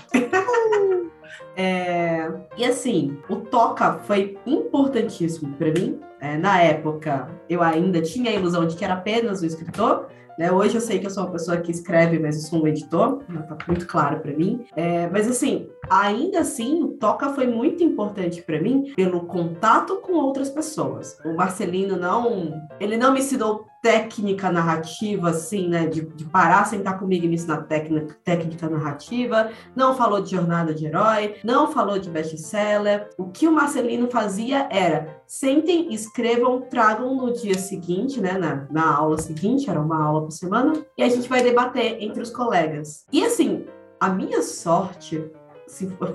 [1.62, 6.00] É, e assim, o Toca foi importantíssimo para mim.
[6.20, 10.08] É, na época, eu ainda tinha a ilusão de que era apenas o escritor.
[10.40, 10.52] Né?
[10.52, 13.22] Hoje eu sei que eu sou uma pessoa que escreve, mas eu sou um editor,
[13.30, 14.66] está muito claro para mim.
[14.76, 20.14] É, mas assim, ainda assim, o Toca foi muito importante para mim pelo contato com
[20.14, 21.20] outras pessoas.
[21.24, 25.88] O Marcelino não, ele não me ensinou técnica narrativa, assim, né?
[25.88, 30.74] De, de, parar, sentar comigo e me ensinar técnica, técnica narrativa, não falou de jornada
[30.74, 33.10] de herói, não falou de best-seller.
[33.18, 38.38] O que o Marcelino fazia era sentem, escrevam, tragam no dia seguinte, né?
[38.38, 42.22] Na, na aula seguinte, era uma aula por semana, e a gente vai debater entre
[42.22, 43.06] os colegas.
[43.12, 43.66] E assim,
[44.00, 45.32] a minha sorte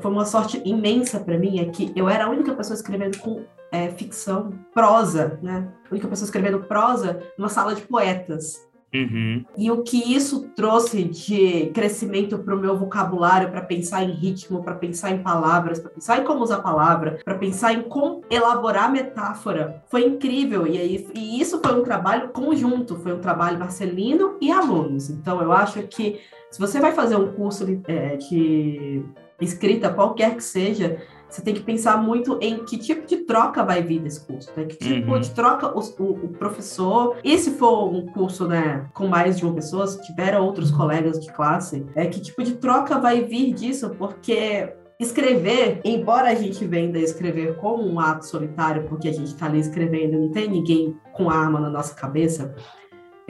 [0.03, 3.45] foi uma sorte imensa para mim é que eu era a única pessoa escrevendo com
[3.71, 5.69] é, ficção, prosa, né?
[5.85, 8.67] A única pessoa escrevendo prosa numa sala de poetas.
[8.95, 9.45] Uhum.
[9.57, 14.63] E o que isso trouxe de crescimento para o meu vocabulário, para pensar em ritmo,
[14.63, 18.91] para pensar em palavras, para pensar em como usar palavra, para pensar em como elaborar
[18.91, 20.67] metáfora, foi incrível.
[20.67, 25.11] E, aí, e isso foi um trabalho conjunto, foi um trabalho marcelino e alunos.
[25.11, 29.03] Então, eu acho que se você vai fazer um curso de, é, de
[29.41, 31.03] escrita, qualquer que seja,
[31.37, 34.65] você tem que pensar muito em que tipo de troca vai vir desse curso, né?
[34.65, 35.21] Que tipo uhum.
[35.21, 39.45] de troca o, o, o, professor, e se for um curso, né, com mais de
[39.45, 43.53] uma pessoa, se tiver outros colegas de classe, é que tipo de troca vai vir
[43.53, 49.27] disso, porque escrever, embora a gente venda escrever como um ato solitário, porque a gente
[49.27, 52.55] está ali escrevendo, não tem ninguém com arma na nossa cabeça,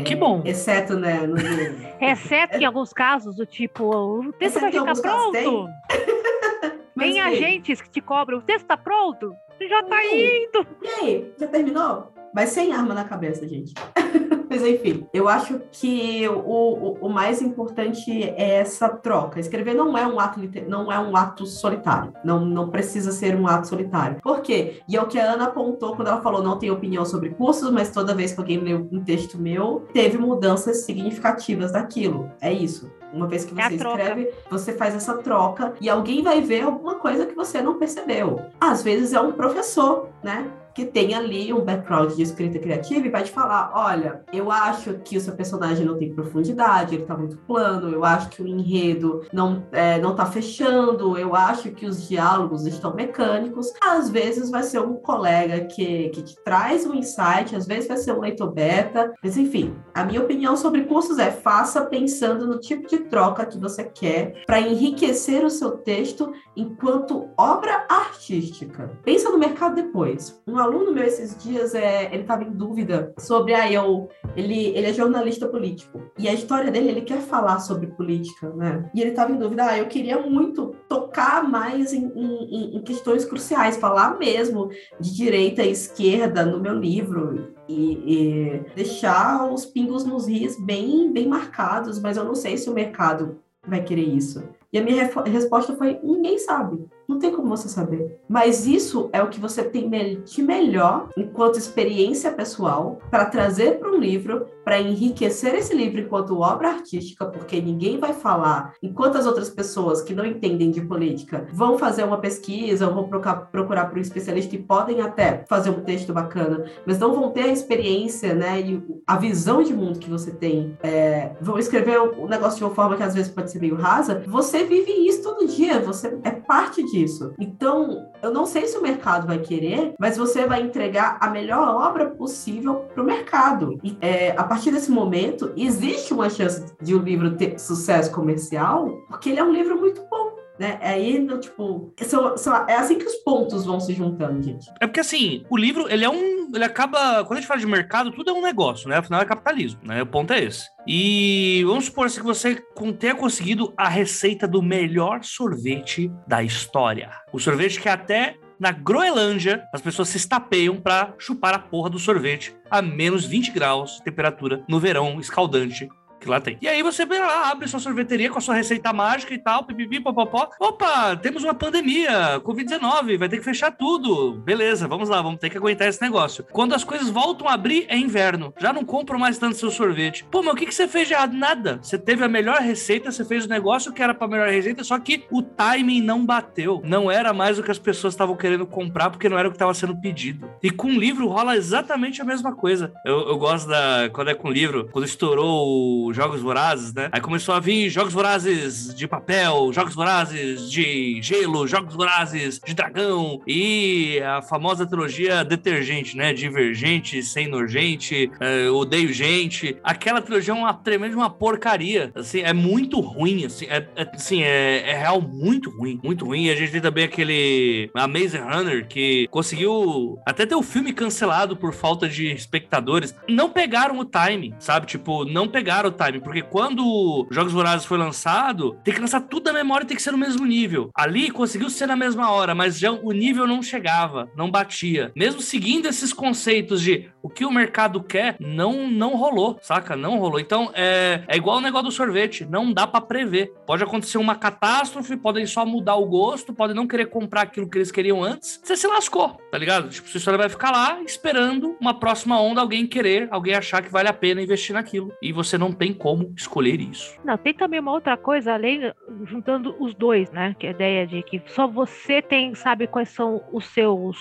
[0.04, 0.42] que bom.
[0.44, 1.26] Exceto, né?
[1.26, 1.36] No...
[1.98, 5.68] Exceto em alguns casos, do tipo, o texto vai ficar pronto.
[6.98, 9.32] Tem agentes que te cobram, o texto tá pronto?
[9.60, 10.66] Já tá indo.
[10.82, 12.12] E aí, já terminou?
[12.34, 13.72] Mas sem arma na cabeça, gente.
[14.48, 19.40] Mas enfim, eu acho que o, o, o, mais importante é essa troca.
[19.40, 22.12] Escrever não é um ato não é um ato solitário.
[22.24, 24.18] Não, não precisa ser um ato solitário.
[24.22, 24.80] Por quê?
[24.88, 27.70] E é o que a Ana apontou quando ela falou: não tem opinião sobre cursos,
[27.70, 32.30] mas toda vez que alguém leu um texto meu, teve mudanças significativas daquilo.
[32.40, 32.90] É isso.
[33.16, 36.64] Uma vez que é você é escreve, você faz essa troca e alguém vai ver
[36.64, 38.42] alguma coisa que você não percebeu.
[38.60, 40.46] Às vezes é um professor, né?
[40.76, 44.98] Que tem ali um background de escrita criativa e vai te falar: olha, eu acho
[44.98, 48.46] que o seu personagem não tem profundidade, ele tá muito plano, eu acho que o
[48.46, 53.72] enredo não, é, não tá fechando, eu acho que os diálogos estão mecânicos.
[53.82, 57.96] Às vezes vai ser um colega que, que te traz um insight, às vezes vai
[57.96, 62.60] ser um leitor beta, mas enfim, a minha opinião sobre cursos é: faça pensando no
[62.60, 68.90] tipo de troca que você quer para enriquecer o seu texto enquanto obra artística.
[69.02, 70.38] Pensa no mercado depois.
[70.46, 74.86] Um aluno meu esses dias, é, ele estava em dúvida sobre, ah, eu, ele, ele
[74.86, 76.02] é jornalista político.
[76.18, 78.90] E a história dele, ele quer falar sobre política, né?
[78.94, 83.24] E ele estava em dúvida, ah, eu queria muito tocar mais em, em, em questões
[83.24, 87.54] cruciais, falar mesmo de direita e esquerda no meu livro.
[87.68, 92.70] E, e, deixar os pingos nos ris bem, bem marcados, mas eu não sei se
[92.70, 94.42] o mercado vai querer isso.
[94.72, 96.86] E a minha resposta foi: ninguém sabe.
[97.08, 98.18] Não tem como você saber.
[98.28, 99.86] Mas isso é o que você tem
[100.24, 106.40] de melhor enquanto experiência pessoal para trazer para um livro, para enriquecer esse livro enquanto
[106.40, 111.46] obra artística, porque ninguém vai falar enquanto as outras pessoas que não entendem de política
[111.52, 116.12] vão fazer uma pesquisa, vão procurar, para um especialista e podem até fazer um texto
[116.12, 120.30] bacana, mas não vão ter a experiência, né, e a visão de mundo que você
[120.30, 120.76] tem.
[120.82, 123.76] É, vão escrever o um negócio de uma forma que às vezes pode ser meio
[123.76, 124.24] rasa.
[124.26, 127.34] Você vive isso todo dia, você é parte disso disso.
[127.38, 131.68] Então, eu não sei se o mercado vai querer, mas você vai entregar a melhor
[131.68, 133.78] obra possível para o mercado.
[133.82, 138.10] E é, a partir desse momento, existe uma chance de o um livro ter sucesso
[138.10, 140.25] comercial, porque ele é um livro muito bom.
[140.58, 140.78] Né?
[140.80, 144.66] É aí, tipo, são, são, é assim que os pontos vão se juntando, gente.
[144.80, 146.50] É porque assim, o livro, ele é um.
[146.54, 147.24] Ele acaba.
[147.24, 148.96] Quando a gente fala de mercado, tudo é um negócio, né?
[148.96, 150.02] Afinal, é capitalismo, né?
[150.02, 150.68] O ponto é esse.
[150.86, 152.64] E vamos supor assim, que você
[152.98, 157.10] tenha conseguido a receita do melhor sorvete da história.
[157.32, 161.98] O sorvete que até na Groenlândia, as pessoas se estapeiam para chupar a porra do
[161.98, 165.88] sorvete a menos 20 graus, temperatura, no verão escaldante
[166.20, 166.58] que lá tem.
[166.60, 170.00] E aí você lá, abre sua sorveteria com a sua receita mágica e tal, pipipi,
[170.00, 170.50] popopó.
[170.58, 174.34] Opa, temos uma pandemia, Covid-19, vai ter que fechar tudo.
[174.34, 176.44] Beleza, vamos lá, vamos ter que aguentar esse negócio.
[176.50, 178.52] Quando as coisas voltam a abrir, é inverno.
[178.58, 180.24] Já não compro mais tanto seu sorvete.
[180.30, 181.34] Pô, mas o que, que você fez de errado?
[181.34, 181.78] Nada.
[181.82, 184.98] Você teve a melhor receita, você fez o negócio que era pra melhor receita, só
[184.98, 186.80] que o timing não bateu.
[186.84, 189.56] Não era mais o que as pessoas estavam querendo comprar, porque não era o que
[189.56, 190.50] estava sendo pedido.
[190.62, 192.92] E com livro rola exatamente a mesma coisa.
[193.04, 194.08] Eu, eu gosto da.
[194.12, 197.08] Quando é com livro, quando estourou o Jogos Vorazes, né?
[197.12, 202.74] Aí começou a vir Jogos Vorazes de papel, Jogos Vorazes de gelo, Jogos Vorazes de
[202.74, 206.32] dragão e a famosa trilogia Detergente, né?
[206.32, 209.76] Divergente, Sem Nojente, é, Odeio Gente.
[209.82, 214.42] Aquela trilogia é uma tremenda uma porcaria, assim, é muito ruim, assim, é, é assim,
[214.42, 216.44] é, é real muito ruim, muito ruim.
[216.44, 221.56] E a gente tem também aquele Amazing Runner que conseguiu até ter o filme cancelado
[221.56, 223.14] por falta de espectadores.
[223.28, 224.86] Não pegaram o time, sabe?
[224.86, 229.44] Tipo, não pegaram o time, porque quando Jogos Vorazes foi lançado, tem que lançar tudo
[229.44, 230.90] da memória e tem que ser no mesmo nível.
[230.94, 235.12] Ali conseguiu ser na mesma hora, mas já o nível não chegava, não batia.
[235.16, 239.96] Mesmo seguindo esses conceitos de o que o mercado quer, não não rolou, saca?
[239.96, 240.38] Não rolou.
[240.38, 243.52] Então, é, é igual o negócio do sorvete, não dá para prever.
[243.66, 247.78] Pode acontecer uma catástrofe, podem só mudar o gosto, podem não querer comprar aquilo que
[247.78, 248.60] eles queriam antes.
[248.62, 249.88] Você se lascou, tá ligado?
[249.88, 253.90] Tipo, sua história vai ficar lá esperando uma próxima onda, alguém querer, alguém achar que
[253.90, 255.12] vale a pena investir naquilo.
[255.20, 257.18] E você não tem como escolher isso.
[257.24, 258.92] Não, tem também uma outra coisa, além,
[259.24, 260.54] juntando os dois, né?
[260.58, 264.16] Que é a ideia de que só você tem, sabe quais são os seus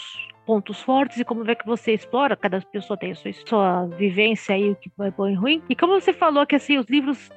[0.46, 4.56] pontos fortes e como é que você explora, cada pessoa tem a sua, sua vivência
[4.56, 5.64] aí, o que é bom e ruim.
[5.70, 7.30] E como você falou que assim, os livros,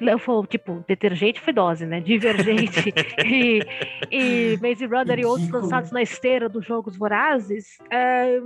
[0.49, 2.01] tipo, Detergente foi dose, né?
[2.01, 2.93] Divergente
[3.25, 3.63] e,
[4.11, 8.39] e Maze Runner e outros lançados na esteira dos Jogos Vorazes, é,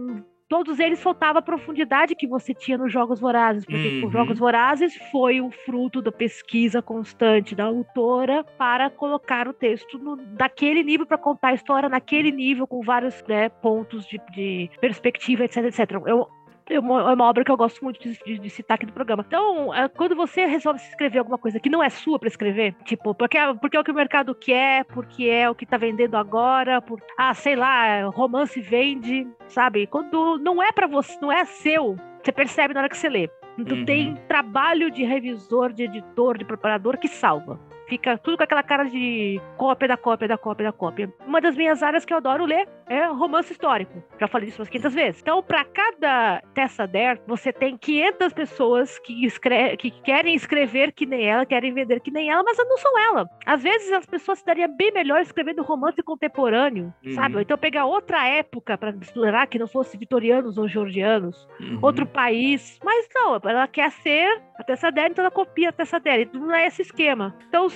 [0.53, 4.07] todos eles faltava a profundidade que você tinha nos Jogos Vorazes, porque uhum.
[4.07, 9.99] os Jogos Vorazes foi o fruto da pesquisa constante da autora para colocar o texto
[9.99, 14.71] no, daquele nível, para contar a história naquele nível, com vários né, pontos de, de
[14.79, 15.91] perspectiva, etc, etc.
[16.05, 16.29] Eu
[16.69, 18.93] é uma, é uma obra que eu gosto muito de, de, de, citar aqui no
[18.93, 19.25] programa.
[19.27, 23.15] Então, é, quando você resolve escrever alguma coisa que não é sua para escrever, tipo,
[23.15, 26.17] porque, é, porque é o que o mercado quer, porque é o que tá vendendo
[26.17, 29.87] agora, por, ah, sei lá, romance vende, sabe?
[29.87, 33.29] Quando não é para você, não é seu, você percebe na hora que você lê.
[33.59, 33.85] Então uhum.
[33.85, 37.61] tem trabalho de revisor, de editor, de preparador que salva
[37.93, 41.13] fica tudo com aquela cara de cópia da cópia da cópia da cópia.
[41.27, 44.03] Uma das minhas áreas que eu adoro ler é romance histórico.
[44.19, 45.21] Já falei disso umas 500 vezes.
[45.21, 51.05] Então, para cada Tessa Dare, você tem 500 pessoas que, escreve, que querem escrever que
[51.05, 53.29] nem ela, querem vender que nem ela, mas não são ela.
[53.45, 57.13] Às vezes as pessoas se dariam bem melhor escrevendo romance contemporâneo, uhum.
[57.13, 57.37] sabe?
[57.37, 61.79] Ou então pegar outra época para explorar que não fosse vitorianos ou georgianos, uhum.
[61.83, 62.79] outro país.
[62.83, 66.29] Mas não, ela quer ser a Tessa Dare, então ela copia a Tessa Dare.
[66.33, 67.35] Não é esse esquema.
[67.49, 67.69] Então,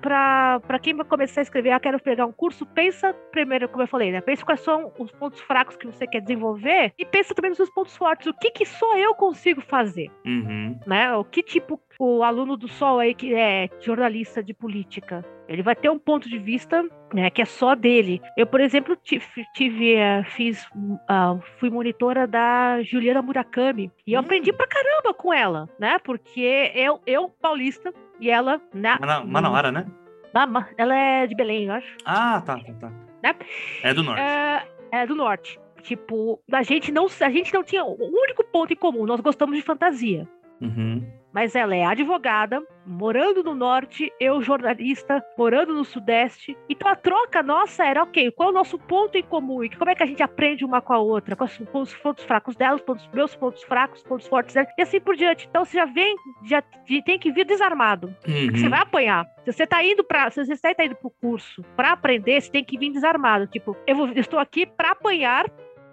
[0.00, 3.88] para quem vai começar a escrever, ah, quero pegar um curso, pensa primeiro, como eu
[3.88, 4.20] falei, né?
[4.20, 7.70] Pensa quais são os pontos fracos que você quer desenvolver e pensa também nos seus
[7.70, 8.26] pontos fortes.
[8.26, 10.10] O que que só eu consigo fazer?
[10.24, 10.78] Uhum.
[10.86, 11.14] Né?
[11.14, 15.24] O que tipo o aluno do Sol aí que é jornalista de política.
[15.46, 18.20] Ele vai ter um ponto de vista né, que é só dele.
[18.36, 24.20] Eu, por exemplo, tive, tive uh, fiz, uh, fui monitora da Juliana Murakami e eu
[24.20, 24.24] hum.
[24.24, 25.98] aprendi pra caramba com ela, né?
[25.98, 27.92] Porque eu, eu paulista
[28.24, 29.86] e ela na Manauara, né?
[30.32, 31.96] Na, ela é de Belém, eu acho.
[32.04, 32.92] Ah, tá, tá, tá.
[33.22, 33.34] Né?
[33.82, 34.20] É do norte.
[34.20, 35.60] É, é do norte.
[35.82, 39.04] Tipo, a gente não, a gente não tinha o único ponto em comum.
[39.04, 40.26] Nós gostamos de fantasia.
[40.60, 46.56] Uhum mas ela é advogada, morando no norte, eu jornalista, morando no sudeste.
[46.68, 49.64] Então a troca nossa era, ok, qual é o nosso ponto em comum?
[49.64, 51.34] E como é que a gente aprende uma com a outra?
[51.34, 54.68] Quais são os pontos fracos dela, os pontos, meus pontos fracos, os pontos fortes dela,
[54.78, 55.48] e assim por diante.
[55.50, 56.14] Então você já vem,
[56.44, 56.62] já
[57.04, 58.14] tem que vir desarmado.
[58.28, 58.56] Uhum.
[58.56, 59.26] Você vai apanhar.
[59.44, 62.62] Se você está indo para, se você está indo pro curso para aprender, você tem
[62.62, 63.48] que vir desarmado.
[63.48, 65.50] Tipo, eu, vou, eu estou aqui para apanhar,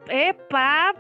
[0.08, 0.94] é para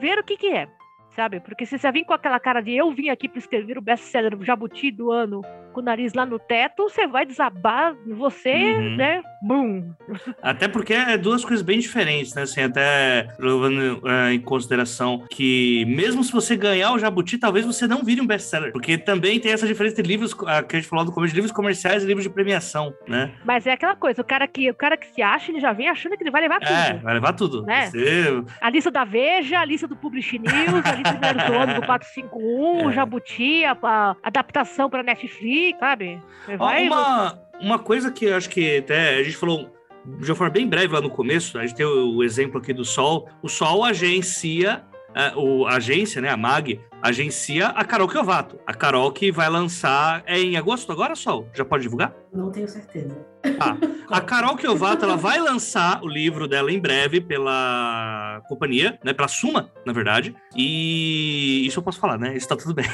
[0.00, 0.66] ver o que que é
[1.14, 1.40] sabe?
[1.40, 4.36] Porque se você vir com aquela cara de eu vim aqui para escrever o best-seller
[4.42, 5.42] Jabuti do ano
[5.72, 8.96] com o nariz lá no teto, você vai desabar você, uhum.
[8.96, 9.22] né?
[9.42, 9.92] Bum!
[10.40, 12.42] Até porque é duas coisas bem diferentes, né?
[12.42, 17.86] Assim, até levando uh, em consideração que mesmo se você ganhar o Jabuti, talvez você
[17.86, 21.04] não vire um best-seller, porque também tem essa diferença entre livros, que a gente falou
[21.04, 23.32] do começo, de livros comerciais e livros de premiação, né?
[23.44, 25.88] Mas é aquela coisa, o cara que, o cara que se acha, ele já vem
[25.88, 26.76] achando que ele vai levar é, tudo.
[26.76, 27.62] É, vai levar tudo.
[27.62, 27.86] Né?
[27.86, 28.44] Você...
[28.60, 32.80] A lista da Veja, a lista do Publish News, a lista do Nerdono do 451,
[32.80, 32.86] é.
[32.86, 36.20] o Jabuti, a, a adaptação para Netflix, sabe?
[36.58, 39.70] Vai, uma, uma coisa que eu acho que até a gente falou
[40.04, 42.72] de uma forma bem breve lá no começo, a gente tem o, o exemplo aqui
[42.72, 43.28] do Sol.
[43.40, 44.82] O Sol agencia,
[45.14, 48.58] a, o, a agência, né, a MAG, agencia a Carol Kiovato.
[48.66, 50.22] A Carol que vai lançar.
[50.26, 51.48] É em agosto agora, Sol?
[51.54, 52.14] Já pode divulgar?
[52.32, 53.16] Não tenho certeza.
[53.60, 53.76] Ah,
[54.08, 59.12] a Carol Kiovato ela vai lançar o livro dela em breve pela companhia, né?
[59.12, 60.34] Pela Suma, na verdade.
[60.56, 62.36] E isso eu posso falar, né?
[62.36, 62.86] Isso tá tudo bem.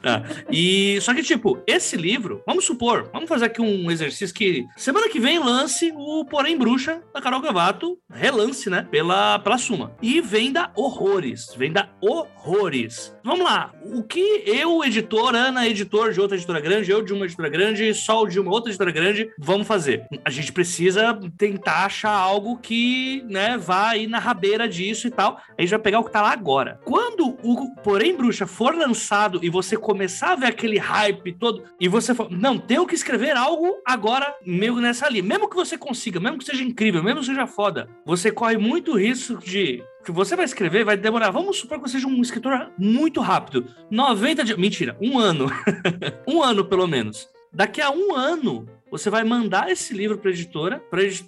[0.00, 0.22] Tá.
[0.50, 5.08] E só que, tipo, esse livro, vamos supor, vamos fazer aqui um exercício que semana
[5.08, 8.86] que vem lance o Porém Bruxa da Carol Gavato, relance, né?
[8.90, 9.92] Pela, pela Suma.
[10.02, 11.54] E venda horrores.
[11.56, 13.16] Venda horrores.
[13.24, 13.72] Vamos lá.
[13.82, 17.94] O que eu, editor, Ana, editor de outra editora grande, eu de uma editora grande,
[17.94, 20.06] Sol de uma outra editora grande, vamos fazer?
[20.24, 25.40] A gente precisa tentar achar algo que, né, vá aí na rabeira disso e tal.
[25.56, 26.80] A gente vai pegar o que tá lá agora.
[26.84, 31.88] Quando o Porém Bruxa for lançado e você começar a ver aquele hype todo, e
[31.88, 35.22] você for, não, tenho que escrever algo agora meio nessa linha.
[35.22, 38.96] Mesmo que você consiga, mesmo que seja incrível, mesmo que seja foda, você corre muito
[38.96, 41.30] risco de que você vai escrever vai demorar.
[41.30, 43.66] Vamos supor que você seja um escritor muito rápido.
[43.90, 44.58] 90 dias.
[44.58, 45.46] Mentira, um ano.
[46.26, 47.28] um ano, pelo menos.
[47.52, 50.82] Daqui a um ano, você vai mandar esse livro para a editora,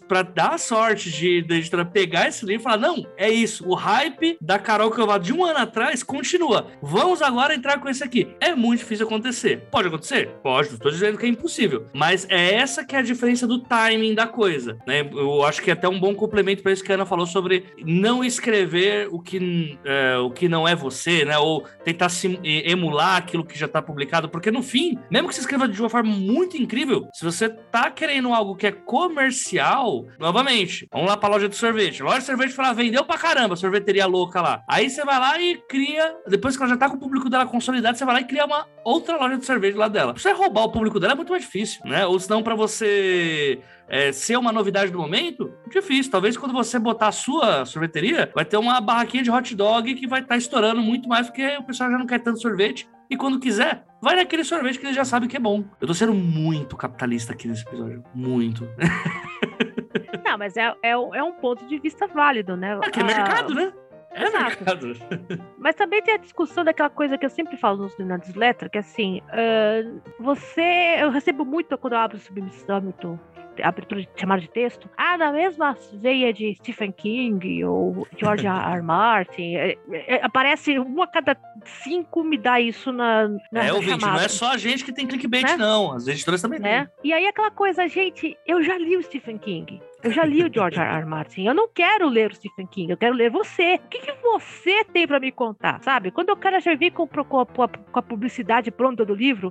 [0.07, 3.67] para dar a sorte de da editora pegar esse livro e falar: não, é isso,
[3.67, 6.69] o hype da Carol Covado de um ano atrás continua.
[6.83, 8.37] Vamos agora entrar com esse aqui.
[8.39, 9.63] É muito difícil acontecer.
[9.71, 10.29] Pode acontecer?
[10.43, 11.87] Pode, não estou dizendo que é impossível.
[11.95, 14.77] Mas é essa que é a diferença do timing da coisa.
[14.87, 15.09] Né?
[15.13, 17.65] Eu acho que é até um bom complemento para isso que a Ana falou sobre
[17.83, 21.39] não escrever o que, é, o que não é você, né?
[21.39, 22.09] Ou tentar
[22.43, 25.89] emular aquilo que já está publicado, porque no fim, mesmo que você escreva de uma
[25.89, 31.29] forma muito incrível, se você tá querendo algo que é comercial, novamente, vamos lá pra
[31.29, 32.03] loja de sorvete.
[32.03, 34.63] Loja de sorvete fala, vendeu pra caramba, sorveteria louca lá.
[34.69, 37.47] Aí você vai lá e cria, depois que ela já tá com o público dela
[37.47, 40.13] consolidado, você vai lá e cria uma outra loja de sorvete lá dela.
[40.13, 42.07] Você roubar o público dela é muito mais difícil, né?
[42.07, 46.11] Ou senão pra você é, ser uma novidade do momento, difícil.
[46.11, 50.07] Talvez quando você botar a sua sorveteria, vai ter uma barraquinha de hot dog que
[50.07, 52.89] vai estar tá estourando muito mais, porque o pessoal já não quer tanto sorvete.
[53.09, 55.65] E quando quiser, vai naquele sorvete que ele já sabe que é bom.
[55.81, 58.03] Eu tô sendo muito capitalista aqui nesse episódio.
[58.15, 58.69] Muito.
[60.25, 62.79] Não, mas é, é, é um ponto de vista válido, né?
[62.83, 63.73] É que é ah, mercado, né?
[64.15, 64.45] É Exato.
[64.45, 64.93] mercado.
[65.59, 68.81] Mas também tem a discussão daquela coisa que eu sempre falo nos newsletter, que é
[68.81, 70.97] assim, uh, você.
[71.01, 73.19] Eu recebo muito quando eu abro o submissômetro
[73.63, 78.75] abertura de chamada de texto, ah, na mesma veia de Stephen King ou George R.
[78.77, 78.83] R.
[78.83, 81.37] Martin, é, é, aparece uma a cada
[81.83, 85.07] cinco me dá isso na, na É, ouvinte, não é só a gente que tem
[85.07, 85.57] clickbait, né?
[85.57, 85.93] não.
[85.93, 86.87] As editoras também né?
[86.87, 87.11] têm.
[87.11, 89.81] E aí aquela coisa, gente, eu já li o Stephen King.
[90.05, 90.99] Eu já li o George R.
[90.99, 91.07] R.
[91.07, 91.47] Martin.
[91.47, 93.77] Eu não quero ler o Stephen King, eu quero ler você.
[93.77, 96.11] O que, que você tem para me contar, sabe?
[96.11, 99.51] Quando eu quero já vir com, com, a, com a publicidade pronta do livro,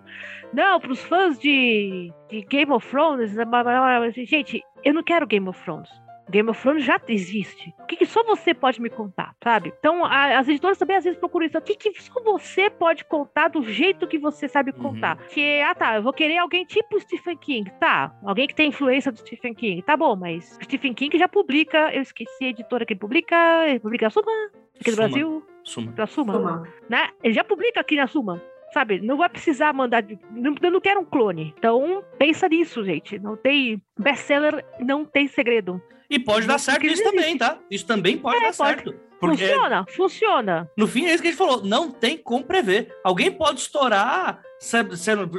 [0.54, 3.36] não, para os fãs de, de Game of Thrones,
[4.28, 5.89] gente, eu não quero Game of Thrones.
[6.30, 7.74] Game of Thrones já existe.
[7.80, 9.74] O que, que só você pode me contar, sabe?
[9.78, 11.57] Então, a, as editoras também às vezes procuram isso.
[11.57, 14.82] O que, que só você pode contar do jeito que você sabe uhum.
[14.82, 15.17] contar?
[15.17, 15.28] Uhum.
[15.30, 17.71] Que, ah tá, eu vou querer alguém tipo Stephen King.
[17.80, 19.82] Tá, alguém que tem influência do Stephen King.
[19.82, 23.80] Tá bom, mas Stephen King já publica, eu esqueci a editora que ele publica, ele
[23.80, 24.32] publica a Suma,
[24.80, 25.45] aqui no Brasil.
[25.63, 25.91] Suma.
[25.91, 26.34] Pra Suma.
[26.34, 26.63] Suma.
[26.89, 27.09] Né?
[27.21, 28.41] Ele já publica aqui na Suma
[28.74, 28.99] sabe?
[28.99, 30.03] Não vai precisar mandar.
[30.32, 31.53] Não, eu não quero um clone.
[31.57, 33.19] Então, pensa nisso, gente.
[33.19, 33.82] Não tem.
[33.97, 35.80] Best-seller não tem segredo.
[36.14, 37.57] E pode dar certo isso também, tá?
[37.72, 38.84] Isso também pode é, dar pode.
[38.84, 38.93] certo.
[39.20, 40.72] Porque funciona, funciona.
[40.78, 41.64] No fim, é isso que a gente falou.
[41.64, 42.93] Não tem como prever.
[43.03, 44.39] Alguém pode estourar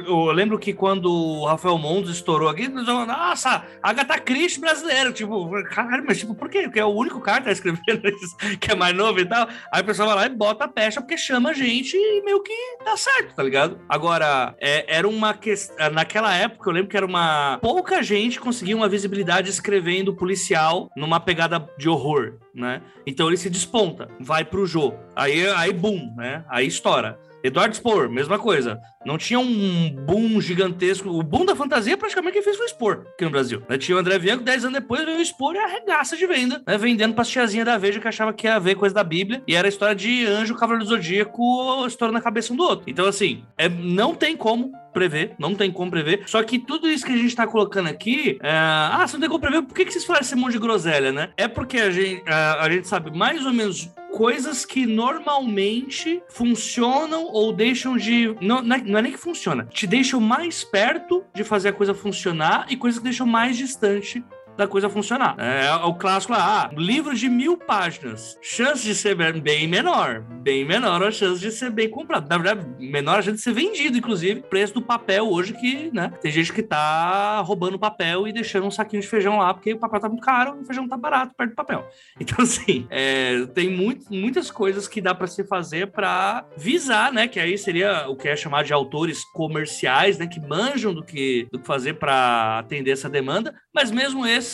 [0.05, 6.03] eu lembro que quando o Rafael Mondes estourou aqui, nossa, Agatha Christie brasileiro, tipo, caralho,
[6.05, 6.63] mas tipo, por quê?
[6.63, 9.47] Porque é o único cara que tá escrevendo isso, que é mais novo e tal.
[9.71, 12.43] Aí o pessoal vai lá e bota a pecha porque chama a gente e meio
[12.43, 12.53] que
[12.83, 13.79] dá certo, tá ligado?
[13.89, 15.89] Agora, é, era uma questão.
[15.89, 17.57] Naquela época, eu lembro que era uma.
[17.61, 22.81] Pouca gente conseguia uma visibilidade escrevendo policial numa pegada de horror, né?
[23.07, 24.97] Então ele se desponta, vai pro jogo.
[25.15, 26.43] Aí, aí, boom, né?
[26.49, 27.17] Aí estoura.
[27.45, 28.81] Eduardo Spor, mesma coisa.
[29.05, 31.09] Não tinha um boom gigantesco.
[31.09, 33.61] O boom da fantasia praticamente quem fez o Spor aqui no Brasil.
[33.69, 33.77] Né?
[33.77, 36.75] Tinha o André Bianco, 10 anos depois veio o Spor e arregaça de venda, né?
[36.75, 39.43] vendendo pra tiazinha da Veja que achava que ia ver coisa da Bíblia.
[39.47, 42.89] E era a história de anjo, cavaleiro do zodíaco, estourando na cabeça um do outro.
[42.89, 46.23] Então, assim, é, não tem como prever, não tem como prever.
[46.25, 48.49] Só que tudo isso que a gente tá colocando aqui, é...
[48.49, 51.11] ah, você não tem como prever, por que, que vocês falaram esse monte de groselha,
[51.11, 51.29] né?
[51.37, 57.51] É porque a gente, a gente sabe mais ou menos coisas que normalmente funcionam ou
[57.51, 58.33] deixam de.
[58.39, 61.93] Não, é, não é nem que funciona, te deixam mais perto de fazer a coisa
[61.93, 64.23] funcionar e coisas que deixam mais distante
[64.57, 65.35] da coisa funcionar.
[65.37, 70.65] É, o clássico lá, ah, livro de mil páginas, chance de ser bem menor, bem
[70.65, 72.27] menor a chance de ser bem comprado.
[72.29, 76.11] Na verdade, menor a chance de ser vendido, inclusive, preço do papel hoje que, né,
[76.21, 79.79] tem gente que tá roubando papel e deixando um saquinho de feijão lá, porque o
[79.79, 81.87] papel tá muito caro, o feijão tá barato perto do papel.
[82.25, 87.27] Então, assim, é, tem muito, muitas coisas que dá para se fazer para visar, né,
[87.27, 91.47] que aí seria o que é chamado de autores comerciais, né, que manjam do que,
[91.51, 94.44] do que fazer para atender essa demanda, mas mesmo esse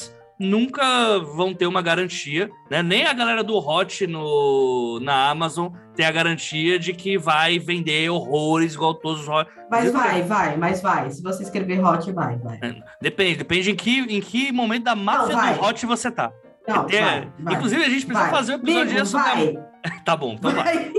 [0.42, 2.82] nunca vão ter uma garantia, né?
[2.84, 8.10] Nem a galera do Hot no, na Amazon tem a garantia de que vai vender
[8.10, 9.50] horrores igual todos os Hot.
[9.70, 11.10] Mas vai, vai, mas vai.
[11.12, 12.60] Se você escrever Hot, vai, vai.
[12.62, 16.32] É, depende, depende em que, em que momento da máfia Não, do Hot você tá.
[16.68, 17.54] Não, Tem- vai, vai.
[17.56, 18.30] Inclusive, a gente precisa vai.
[18.32, 19.72] fazer um episódio sobre a-.
[20.06, 20.92] Tá bom, então vai.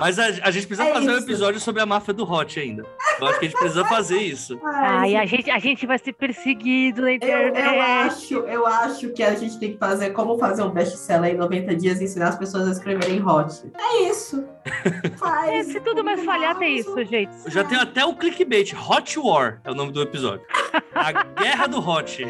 [0.00, 1.24] Mas a, a gente precisa É fazer um isso.
[1.26, 2.84] episódio sobre a máfia do Hot ainda.
[3.20, 4.60] Eu acho que a gente precisa fazer isso.
[4.64, 7.64] Ai, a gente, a gente vai ser perseguido na Eu, internet.
[7.66, 11.36] eu, acho, eu acho que a gente tem que fazer como fazer um best-seller em
[11.36, 13.62] 90 dias e ensinar as pessoas a escreverem hot.
[13.76, 14.44] É isso.
[15.04, 15.66] É, Faz.
[15.68, 16.98] se tudo mais falhar, tem Amazon.
[16.98, 17.32] isso, gente.
[17.46, 18.74] Eu já tenho até o clickbait.
[18.74, 20.44] Hot War é o nome do episódio.
[20.94, 22.22] A Guerra do Hot.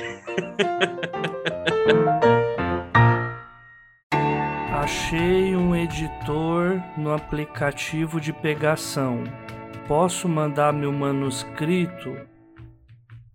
[4.73, 9.25] Achei um editor no aplicativo de pegação.
[9.89, 12.15] Posso mandar meu manuscrito?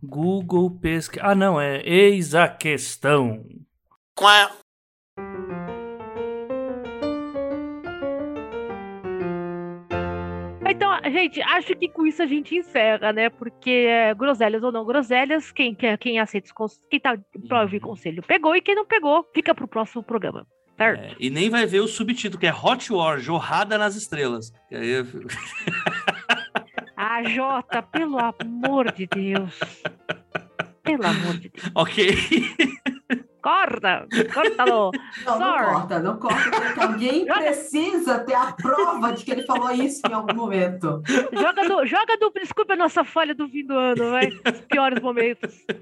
[0.02, 1.26] Google pesquisa.
[1.26, 3.44] Ah, não, é eis a questão.
[10.66, 13.30] Então, gente, acho que com isso a gente encerra, né?
[13.30, 17.62] Porque é, groselhas ou não groselhas, quem, quer- quem aceita os cons- quem tá pra
[17.62, 20.48] ouvir conselho pegou e quem não pegou, fica pro próximo programa.
[20.78, 21.02] Certo?
[21.04, 24.52] É, e nem vai ver o subtítulo, que é Hot War, Jorrada nas Estrelas.
[24.68, 24.94] Que aí
[27.06, 29.60] Ah, Jota, pelo amor de Deus.
[30.84, 31.72] Pelo amor de Deus.
[31.76, 31.98] ok.
[33.44, 34.08] Corta!
[34.34, 34.92] Corta-lo!
[35.26, 39.72] Não, não corta, não corta, porque alguém precisa ter a prova de que ele falou
[39.72, 41.02] isso em algum momento.
[41.32, 42.32] Joga do, joga do.
[42.32, 44.28] Desculpa a nossa falha do fim do ano, vai.
[44.28, 45.54] Os piores momentos.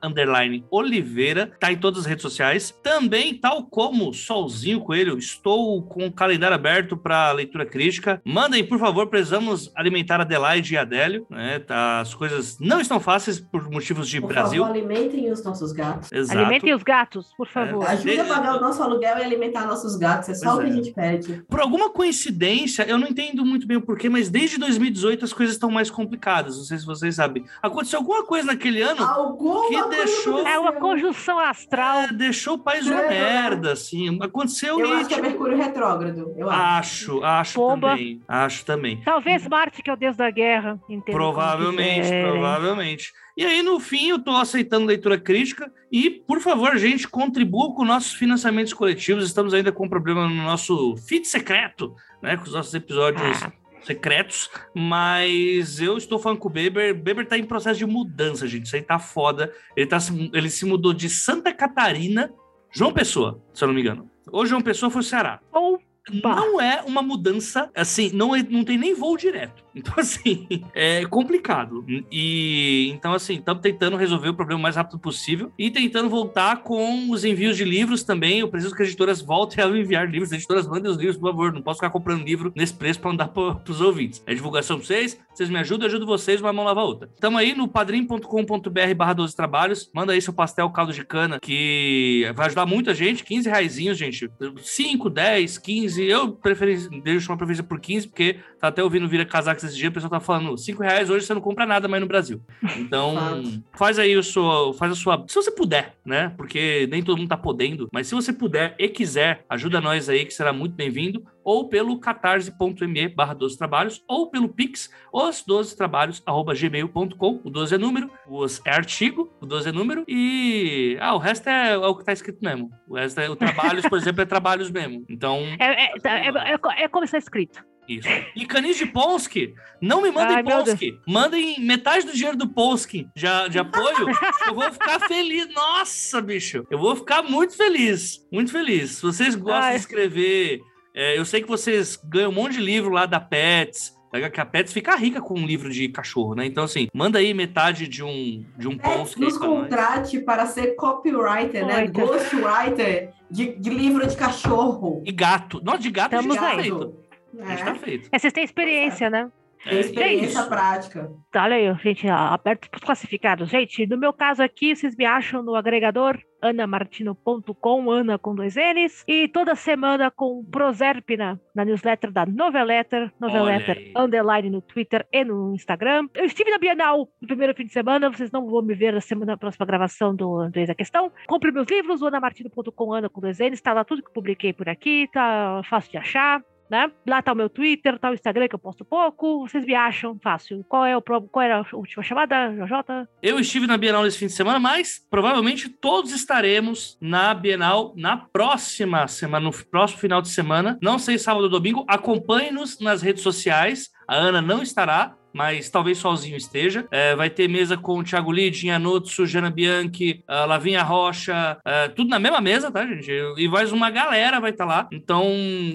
[0.04, 2.72] underline Oliveira, tá em todas as redes sociais.
[2.84, 8.22] Também, tal como Solzinho Coelho, estou com o calendário aberto para leitura crítica.
[8.26, 11.60] Mandem, por favor, precisamos alimentar a Adelaide e a Adélio, né?
[11.60, 14.64] Tá, as coisas não estão fáceis por motivos de Por Brasil.
[14.64, 16.12] favor, alimentem os nossos gatos.
[16.12, 16.40] Exato.
[16.40, 17.84] Alimentem os gatos, por favor.
[17.84, 17.90] É.
[17.92, 20.30] Ajuda a pagar o nosso aluguel e alimentar nossos gatos.
[20.30, 20.72] É só Pois o que é.
[20.72, 21.44] a gente pede.
[21.50, 25.56] Por alguma coincidência, eu não entendo muito bem o porquê, mas desde 2018 as coisas
[25.56, 26.58] estão mais complicadas.
[26.58, 27.37] Não sei se vocês sabem.
[27.62, 32.00] Aconteceu alguma coisa naquele ano Alguma que deixou- É uma conjunção astral.
[32.02, 33.10] É, deixou o país uma É.
[33.10, 34.18] merda, assim.
[34.22, 36.34] Aconteceu Eu e, acho que é tipo, Mercúrio retrógrado.
[36.38, 37.24] Eu acho.
[37.24, 37.90] acho, acho Pomba.
[37.92, 38.22] também.
[38.28, 39.02] Acho também.
[39.04, 40.80] Talvez Marte, que é o deus da guerra.
[41.06, 42.32] Provavelmente, quiserem.
[42.32, 43.14] provavelmente.
[43.36, 45.72] E aí, no fim, eu tô aceitando leitura crítica.
[45.92, 49.26] E, por favor, gente, contribua com nossos financiamentos coletivos.
[49.26, 52.36] Estamos ainda com um problema no nosso feed secreto, né?
[52.38, 53.52] Com os nossos episódios Ah.
[53.88, 54.50] Secretos.
[54.76, 56.94] Mas eu estou falando com o Beber.
[56.94, 58.66] Beber tá em processo de mudança, gente.
[58.68, 59.52] Isso aí tá foda.
[59.76, 62.32] Ele, tá, se- ele se mudou de Santa Catarina,
[62.72, 64.10] João Pessoa, se eu não me engano.
[64.32, 65.40] Hoje João Pessoa foi o Ceará.
[65.52, 65.82] Ou
[66.24, 66.36] Bah.
[66.38, 69.62] Não é uma mudança, assim, não, é, não tem nem voo direto.
[69.78, 71.86] Então, assim, é complicado.
[72.12, 76.64] E então, assim, estamos tentando resolver o problema o mais rápido possível e tentando voltar
[76.64, 78.40] com os envios de livros também.
[78.40, 80.32] Eu preciso que as editoras voltem a enviar livros.
[80.32, 81.54] As editoras mandem os livros, por favor.
[81.54, 84.22] Não posso ficar comprando livro nesse preço para mandar para os ouvintes.
[84.26, 87.10] É divulgação pra vocês, vocês me ajudam, eu ajudo vocês, uma mão lava a outra.
[87.14, 89.90] Estamos aí no padrim.com.br barra 12 trabalhos.
[89.94, 93.24] Manda aí seu pastel caldo de cana, que vai ajudar muita gente.
[93.24, 94.30] 15 reaisinhos, gente.
[94.62, 96.04] 5, 10, 15.
[96.04, 99.90] Eu preferi, deixo uma preferência por 15, porque tá até ouvindo Vira Casacos esse dia,
[99.90, 102.42] o pessoal tá falando 5 reais hoje você não compra nada mais no Brasil.
[102.78, 103.16] Então,
[103.76, 106.34] faz aí o seu, faz a sua, se você puder, né?
[106.38, 110.26] Porque nem todo mundo tá podendo, mas se você puder e quiser, ajuda nós aí
[110.26, 111.24] que será muito bem-vindo.
[111.44, 117.40] ou pelo catarse.me barra 12 trabalhos, ou pelo Pix, os 12 trabalhos, arroba gmail.com.
[117.42, 121.48] O 12 é número, os é artigo, o 12 é número, e ah, o resto
[121.48, 122.70] é, é o que tá escrito mesmo.
[122.86, 125.06] O resto é o trabalhos, por exemplo, é trabalhos mesmo.
[125.08, 125.40] Então.
[125.58, 127.64] É, é, tá, é, é, é como está escrito.
[127.88, 128.08] Isso.
[128.36, 131.00] E canis de Polski, não me mandem Polski.
[131.08, 134.08] Mandem metade do dinheiro do Polski de, de apoio.
[134.46, 135.48] eu vou ficar feliz.
[135.54, 136.66] Nossa, bicho.
[136.70, 138.28] Eu vou ficar muito feliz.
[138.32, 138.92] Muito feliz.
[138.92, 139.74] Se vocês gostam Ai.
[139.76, 140.60] de escrever,
[140.94, 143.96] é, eu sei que vocês ganham um monte de livro lá da Pets.
[144.34, 146.44] Que a Pets fica rica com um livro de cachorro, né?
[146.46, 151.66] Então, assim, manda aí metade de um, de um Pets nos contrate para ser copywriter,
[151.68, 151.86] né?
[151.86, 155.04] Ghostwriter de, de livro de cachorro.
[155.06, 155.62] E gato.
[155.64, 157.07] Não, de gato Estamos a gente gato.
[157.38, 157.44] É.
[157.44, 158.10] A gente tá feito.
[158.12, 159.32] É, vocês têm experiência, né?
[159.66, 161.12] É, experiência é prática.
[161.32, 163.50] Tá, olha aí, gente, aberto para os classificados.
[163.50, 169.04] Gente, no meu caso aqui, vocês me acham no agregador anamartino.com, Ana com dois N's,
[169.08, 175.56] e toda semana com Proserpina na newsletter da Noveletter, Noveletter underline no Twitter e no
[175.56, 176.08] Instagram.
[176.14, 179.02] Eu estive na Bienal no primeiro fim de semana, vocês não vão me ver na
[179.02, 181.12] semana na próxima gravação do, do Eis a Questão.
[181.26, 185.10] Compre meus livros, anamartino.com, Ana com dois N's, tá lá tudo que publiquei por aqui,
[185.12, 186.92] tá fácil de achar né?
[187.08, 189.48] Lá tá o meu Twitter, tá o Instagram que eu posto pouco.
[189.48, 190.66] Vocês me acham fácil.
[190.68, 193.08] Qual é o qual era a última chamada, JJ?
[193.22, 198.18] Eu estive na Bienal nesse fim de semana, mas provavelmente todos estaremos na Bienal na
[198.18, 200.78] próxima semana, no próximo final de semana.
[200.82, 201.86] Não sei sábado ou domingo.
[201.88, 203.90] Acompanhe-nos nas redes sociais.
[204.08, 206.88] A Ana não estará, mas talvez sozinho esteja.
[206.92, 212.10] É, vai ter mesa com o Thiago Lidin, Anutsu, Jana Bianchi, Lavinha Rocha, é, tudo
[212.10, 213.12] na mesma mesa, tá, gente?
[213.38, 214.88] E mais uma galera vai estar tá lá.
[214.92, 215.26] Então,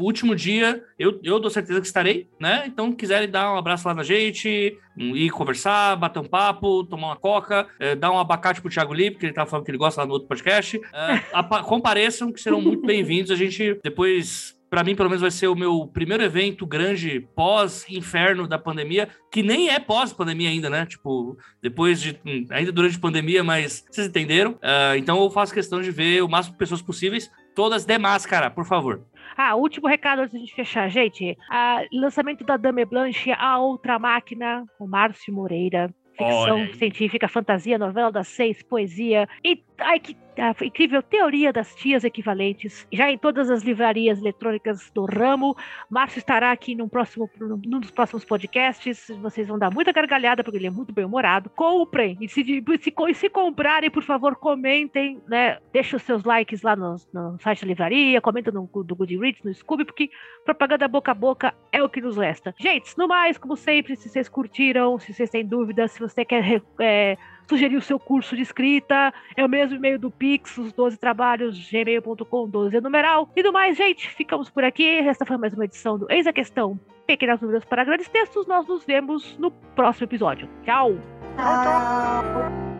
[0.00, 2.64] último dia, eu, eu dou certeza que estarei, né?
[2.66, 7.16] Então, quiserem dar um abraço lá na gente, ir conversar, bater um papo, tomar uma
[7.16, 10.00] coca, é, dar um abacate pro Thiago Lee, porque ele tava falando que ele gosta
[10.00, 10.80] lá no outro podcast.
[10.92, 13.30] É, compareçam, que serão muito bem-vindos.
[13.30, 18.48] A gente depois para mim, pelo menos, vai ser o meu primeiro evento grande pós-inferno
[18.48, 20.86] da pandemia, que nem é pós-pandemia ainda, né?
[20.86, 22.18] Tipo, depois de.
[22.24, 24.52] Hum, ainda durante a pandemia, mas vocês entenderam.
[24.52, 28.50] Uh, então eu faço questão de ver o máximo de pessoas possíveis, todas de máscara,
[28.50, 29.04] por favor.
[29.36, 31.36] Ah, último recado antes de fechar, gente.
[31.50, 35.94] Ah, lançamento da Dame Blanche, A Outra Máquina, com Márcio Moreira.
[36.16, 39.28] Ficção científica, fantasia, novela das seis, poesia.
[39.44, 44.90] E ai, que a incrível teoria das tias equivalentes, já em todas as livrarias eletrônicas
[44.90, 45.56] do ramo.
[45.90, 49.10] Márcio estará aqui num, próximo, num dos próximos podcasts.
[49.20, 51.50] Vocês vão dar muita gargalhada, porque ele é muito bem humorado.
[51.50, 52.16] Comprem!
[52.20, 55.58] E se, se, se comprarem, por favor, comentem, né?
[55.72, 59.52] Deixem os seus likes lá no, no site da livraria, comenta no do Goodreads, no
[59.52, 60.10] Scooby, porque
[60.44, 62.54] propaganda boca a boca é o que nos resta.
[62.58, 66.62] Gente, no mais, como sempre, se vocês curtiram, se vocês têm dúvidas, se você quer.
[66.80, 67.16] É,
[67.48, 71.58] sugerir o seu curso de escrita, é o mesmo e-mail do Pix, os 12 trabalhos,
[71.70, 73.28] gmail.com, 12 numeral.
[73.36, 74.88] E do mais, gente, ficamos por aqui.
[74.98, 78.46] Esta foi mais uma edição do Eis a Questão, Pequenas Dúvidas para Grandes Textos.
[78.46, 80.48] Nós nos vemos no próximo episódio.
[80.64, 80.92] Tchau!
[81.36, 82.71] Tchau!